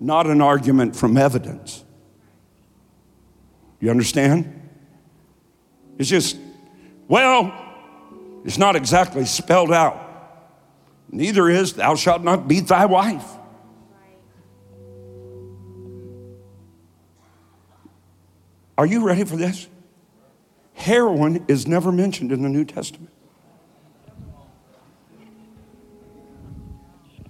not 0.00 0.26
an 0.26 0.40
argument 0.40 0.96
from 0.96 1.16
evidence. 1.16 1.84
You 3.78 3.90
understand? 3.90 4.63
It's 5.98 6.08
just, 6.08 6.36
well, 7.08 7.52
it's 8.44 8.58
not 8.58 8.76
exactly 8.76 9.24
spelled 9.24 9.72
out. 9.72 10.00
Neither 11.10 11.48
is, 11.48 11.74
thou 11.74 11.94
shalt 11.94 12.22
not 12.22 12.48
beat 12.48 12.66
thy 12.66 12.86
wife. 12.86 13.24
Are 18.76 18.86
you 18.86 19.06
ready 19.06 19.24
for 19.24 19.36
this? 19.36 19.68
Heroin 20.72 21.44
is 21.46 21.66
never 21.66 21.92
mentioned 21.92 22.32
in 22.32 22.42
the 22.42 22.48
New 22.48 22.64
Testament. 22.64 23.12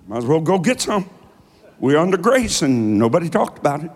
Might 0.06 0.18
as 0.18 0.26
well 0.26 0.40
go 0.40 0.58
get 0.58 0.80
some. 0.80 1.08
We're 1.78 1.98
under 1.98 2.16
grace 2.16 2.62
and 2.62 2.98
nobody 2.98 3.28
talked 3.28 3.58
about 3.58 3.84
it. 3.84 3.90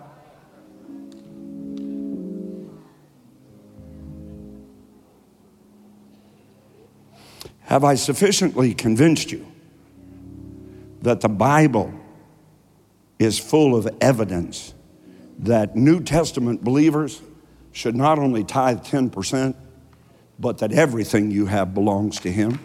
Have 7.68 7.84
I 7.84 7.94
sufficiently 7.94 8.74
convinced 8.74 9.30
you 9.30 9.46
that 11.02 11.20
the 11.20 11.28
Bible 11.28 11.92
is 13.18 13.38
full 13.38 13.76
of 13.76 13.88
evidence 14.00 14.74
that 15.40 15.76
New 15.76 16.00
Testament 16.00 16.64
believers 16.64 17.22
should 17.72 17.94
not 17.94 18.18
only 18.18 18.42
tithe 18.42 18.80
10%, 18.80 19.54
but 20.38 20.58
that 20.58 20.72
everything 20.72 21.30
you 21.30 21.46
have 21.46 21.74
belongs 21.74 22.20
to 22.20 22.32
Him? 22.32 22.58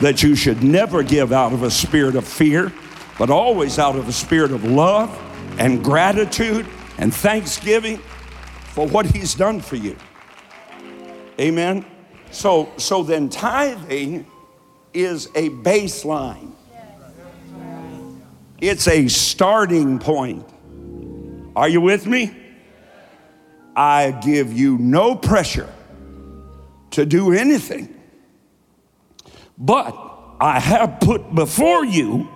that 0.00 0.22
you 0.22 0.34
should 0.34 0.62
never 0.62 1.02
give 1.02 1.32
out 1.32 1.52
of 1.52 1.62
a 1.62 1.70
spirit 1.70 2.16
of 2.16 2.26
fear, 2.26 2.72
but 3.18 3.30
always 3.30 3.78
out 3.78 3.94
of 3.94 4.08
a 4.08 4.12
spirit 4.12 4.50
of 4.50 4.64
love 4.64 5.16
and 5.58 5.84
gratitude 5.84 6.66
and 6.98 7.14
thanksgiving 7.14 7.98
for 8.70 8.86
what 8.88 9.06
He's 9.06 9.34
done 9.34 9.60
for 9.60 9.76
you. 9.76 9.96
Amen. 11.38 11.84
So, 12.32 12.72
so 12.76 13.02
then 13.02 13.28
tithing 13.28 14.26
is 14.92 15.26
a 15.34 15.50
baseline. 15.50 16.52
It's 18.60 18.88
a 18.88 19.08
starting 19.08 19.98
point. 19.98 20.48
Are 21.54 21.68
you 21.68 21.80
with 21.80 22.06
me? 22.06 22.36
I 23.74 24.10
give 24.10 24.52
you 24.52 24.78
no 24.78 25.14
pressure 25.14 25.72
to 26.90 27.06
do 27.06 27.32
anything 27.32 27.92
but 29.62 29.96
I 30.40 30.58
have 30.58 30.98
put 31.00 31.34
before 31.34 31.84
you 31.84 32.28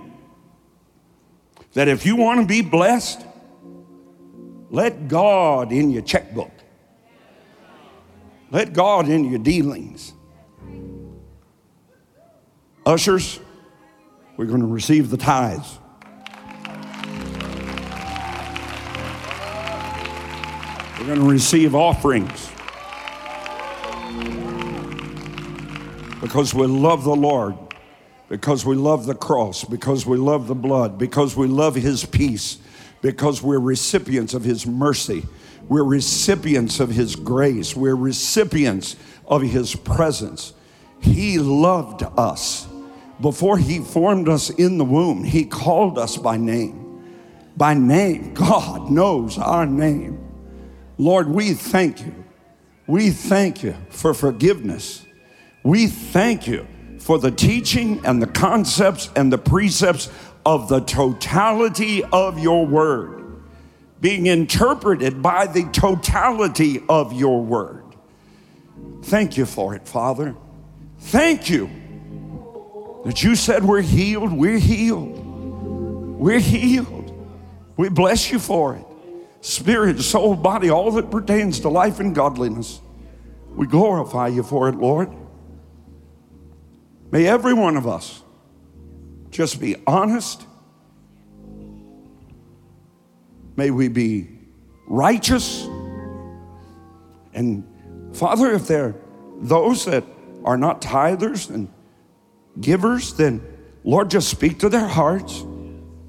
that 1.73 1.89
if 1.89 2.07
you 2.07 2.17
want 2.17 2.41
to 2.41 2.47
be 2.47 2.63
blessed, 2.63 3.27
let 4.71 5.09
God 5.09 5.73
in 5.73 5.91
your 5.91 6.03
checkbook. 6.03 6.53
Let 8.51 8.73
God 8.73 9.09
in 9.09 9.25
your 9.25 9.39
dealings. 9.39 10.13
Ushers, 12.85 13.41
we're 14.37 14.47
going 14.47 14.61
to 14.61 14.67
receive 14.67 15.11
the 15.11 15.17
tithes. 15.17 15.79
We're 20.99 21.07
going 21.07 21.21
to 21.21 21.29
receive 21.29 21.75
offerings. 21.75 22.53
because 26.27 26.53
we 26.53 26.67
love 26.67 27.05
the 27.05 27.15
Lord, 27.15 27.57
because 28.29 28.67
we 28.67 28.75
love 28.75 29.07
the 29.07 29.15
cross, 29.15 29.65
because 29.65 30.05
we 30.05 30.17
love 30.17 30.49
the 30.49 30.55
blood, 30.55 30.99
because 30.99 31.37
we 31.37 31.47
love 31.47 31.77
His 31.77 32.05
peace, 32.05 32.59
because 33.01 33.43
we're 33.43 33.61
recipients 33.61 34.35
of 34.35 34.43
His 34.43 34.67
mercy, 34.67 35.25
we're 35.69 35.85
recipients 35.85 36.81
of 36.81 36.91
His 36.91 37.17
grace, 37.17 37.75
we're 37.75 37.97
recipients 37.97 38.97
of 39.27 39.43
His 39.43 39.75
presence. 39.75 40.53
He 41.01 41.39
loved 41.39 42.03
us. 42.17 42.67
Before 43.21 43.59
He 43.59 43.81
formed 43.81 44.29
us 44.29 44.51
in 44.51 44.79
the 44.79 44.85
womb, 44.85 45.25
He 45.25 45.45
called 45.45 45.99
us 45.99 46.17
by 46.17 46.37
name. 46.37 46.85
By 47.57 47.75
name, 47.75 48.35
God 48.35 48.91
knows 48.91 49.39
our 49.39 49.67
name. 49.67 50.23
Lord, 50.99 51.29
we 51.29 51.55
thank 51.55 52.01
you. 52.05 52.25
We 52.87 53.11
thank 53.11 53.62
you 53.62 53.75
for 53.91 54.14
forgiveness. 54.14 55.05
We 55.64 55.89
thank 55.89 56.47
you 56.47 56.67
for 57.01 57.19
the 57.19 57.31
teaching 57.31 58.05
and 58.05 58.23
the 58.23 58.27
concepts 58.27 59.11
and 59.17 59.33
the 59.33 59.39
precepts 59.39 60.09
of 60.45 60.69
the 60.69 60.81
totality 60.81 62.05
of 62.05 62.39
your 62.39 62.67
word 62.67 63.26
being 64.01 64.27
interpreted 64.27 65.23
by 65.23 65.47
the 65.47 65.65
totality 65.65 66.83
of 66.89 67.13
your 67.13 67.43
word. 67.43 67.85
Thank 69.03 69.37
you 69.37 69.47
for 69.47 69.75
it, 69.75 69.87
Father. 69.89 70.35
Thank 70.99 71.49
you 71.49 71.71
that 73.05 73.23
you 73.23 73.37
said 73.37 73.65
we're 73.65 73.83
healed. 73.83 74.33
We're 74.33 74.59
healed. 74.59 75.19
We're 76.19 76.41
healed. 76.41 77.13
We 77.77 77.89
bless 77.89 78.33
you 78.33 78.39
for 78.39 78.77
it. 78.77 78.85
Spirit, 79.43 80.01
soul, 80.01 80.35
body, 80.35 80.71
all 80.71 80.91
that 80.93 81.11
pertains 81.11 81.61
to 81.61 81.69
life 81.69 82.01
and 82.01 82.15
godliness. 82.15 82.81
We 83.55 83.67
glorify 83.67 84.29
you 84.29 84.43
for 84.43 84.69
it, 84.69 84.75
Lord. 84.75 85.11
May 87.11 87.27
every 87.27 87.55
one 87.55 87.77
of 87.77 87.87
us 87.87 88.23
just 89.31 89.61
be 89.61 89.77
honest. 89.87 90.46
May 93.57 93.71
we 93.71 93.89
be 93.89 94.29
righteous 94.87 95.67
and 97.37 97.65
Father, 98.15 98.53
if 98.53 98.67
there 98.67 98.85
are 98.87 98.95
those 99.41 99.85
that 99.85 100.03
are 100.43 100.57
not 100.57 100.81
tithers 100.81 101.51
and 101.51 101.69
givers, 102.59 103.13
then 103.13 103.43
Lord, 103.85 104.11
just 104.11 104.29
speak 104.29 104.59
to 104.61 104.71
their 104.71 104.87
hearts, 104.87 105.45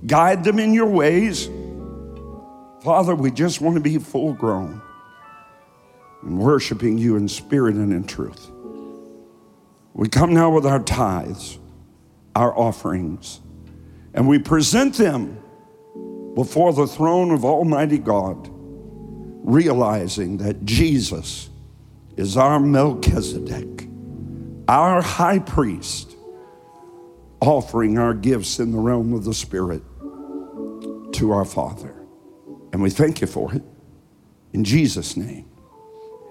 guide 0.05 0.45
them 0.45 0.57
in 0.57 0.73
your 0.73 0.87
ways. 0.87 1.49
Father, 2.81 3.13
we 3.13 3.29
just 3.29 3.59
want 3.59 3.75
to 3.75 3.81
be 3.81 3.97
full 3.97 4.33
grown 4.33 4.81
and 6.23 6.39
worshiping 6.39 6.97
you 6.97 7.17
in 7.17 7.27
spirit 7.27 7.75
and 7.75 7.91
in 7.91 8.05
truth. 8.05 8.49
We 9.93 10.07
come 10.07 10.33
now 10.33 10.49
with 10.51 10.65
our 10.65 10.81
tithes, 10.81 11.59
our 12.35 12.57
offerings, 12.57 13.41
and 14.13 14.29
we 14.29 14.39
present 14.39 14.93
them 14.95 15.43
before 16.37 16.71
the 16.71 16.85
throne 16.85 17.31
of 17.31 17.43
Almighty 17.43 17.97
God, 17.97 18.47
realizing 18.51 20.37
that 20.37 20.63
Jesus 20.65 21.49
is 22.15 22.37
our 22.37 22.59
Melchizedek, 22.59 23.87
our 24.67 25.01
high 25.01 25.39
priest, 25.39 26.15
offering 27.41 27.97
our 27.97 28.13
gifts 28.13 28.59
in 28.59 28.71
the 28.71 28.77
realm 28.77 29.13
of 29.13 29.23
the 29.23 29.33
Spirit 29.33 29.81
to 31.13 31.31
our 31.31 31.43
Father. 31.43 31.95
And 32.71 32.83
we 32.83 32.91
thank 32.91 33.19
you 33.19 33.25
for 33.25 33.51
it. 33.55 33.63
In 34.53 34.63
Jesus' 34.63 35.17
name. 35.17 35.49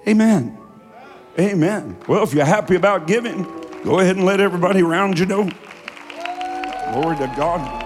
Amen. 0.06 0.56
Amen. 1.36 1.96
Well, 2.06 2.22
if 2.22 2.32
you're 2.32 2.44
happy 2.44 2.76
about 2.76 3.08
giving, 3.08 3.42
go 3.82 3.98
ahead 3.98 4.14
and 4.14 4.24
let 4.24 4.38
everybody 4.38 4.82
around 4.82 5.18
you 5.18 5.26
know. 5.26 5.50
Glory 6.92 7.16
to 7.16 7.34
God. 7.36 7.85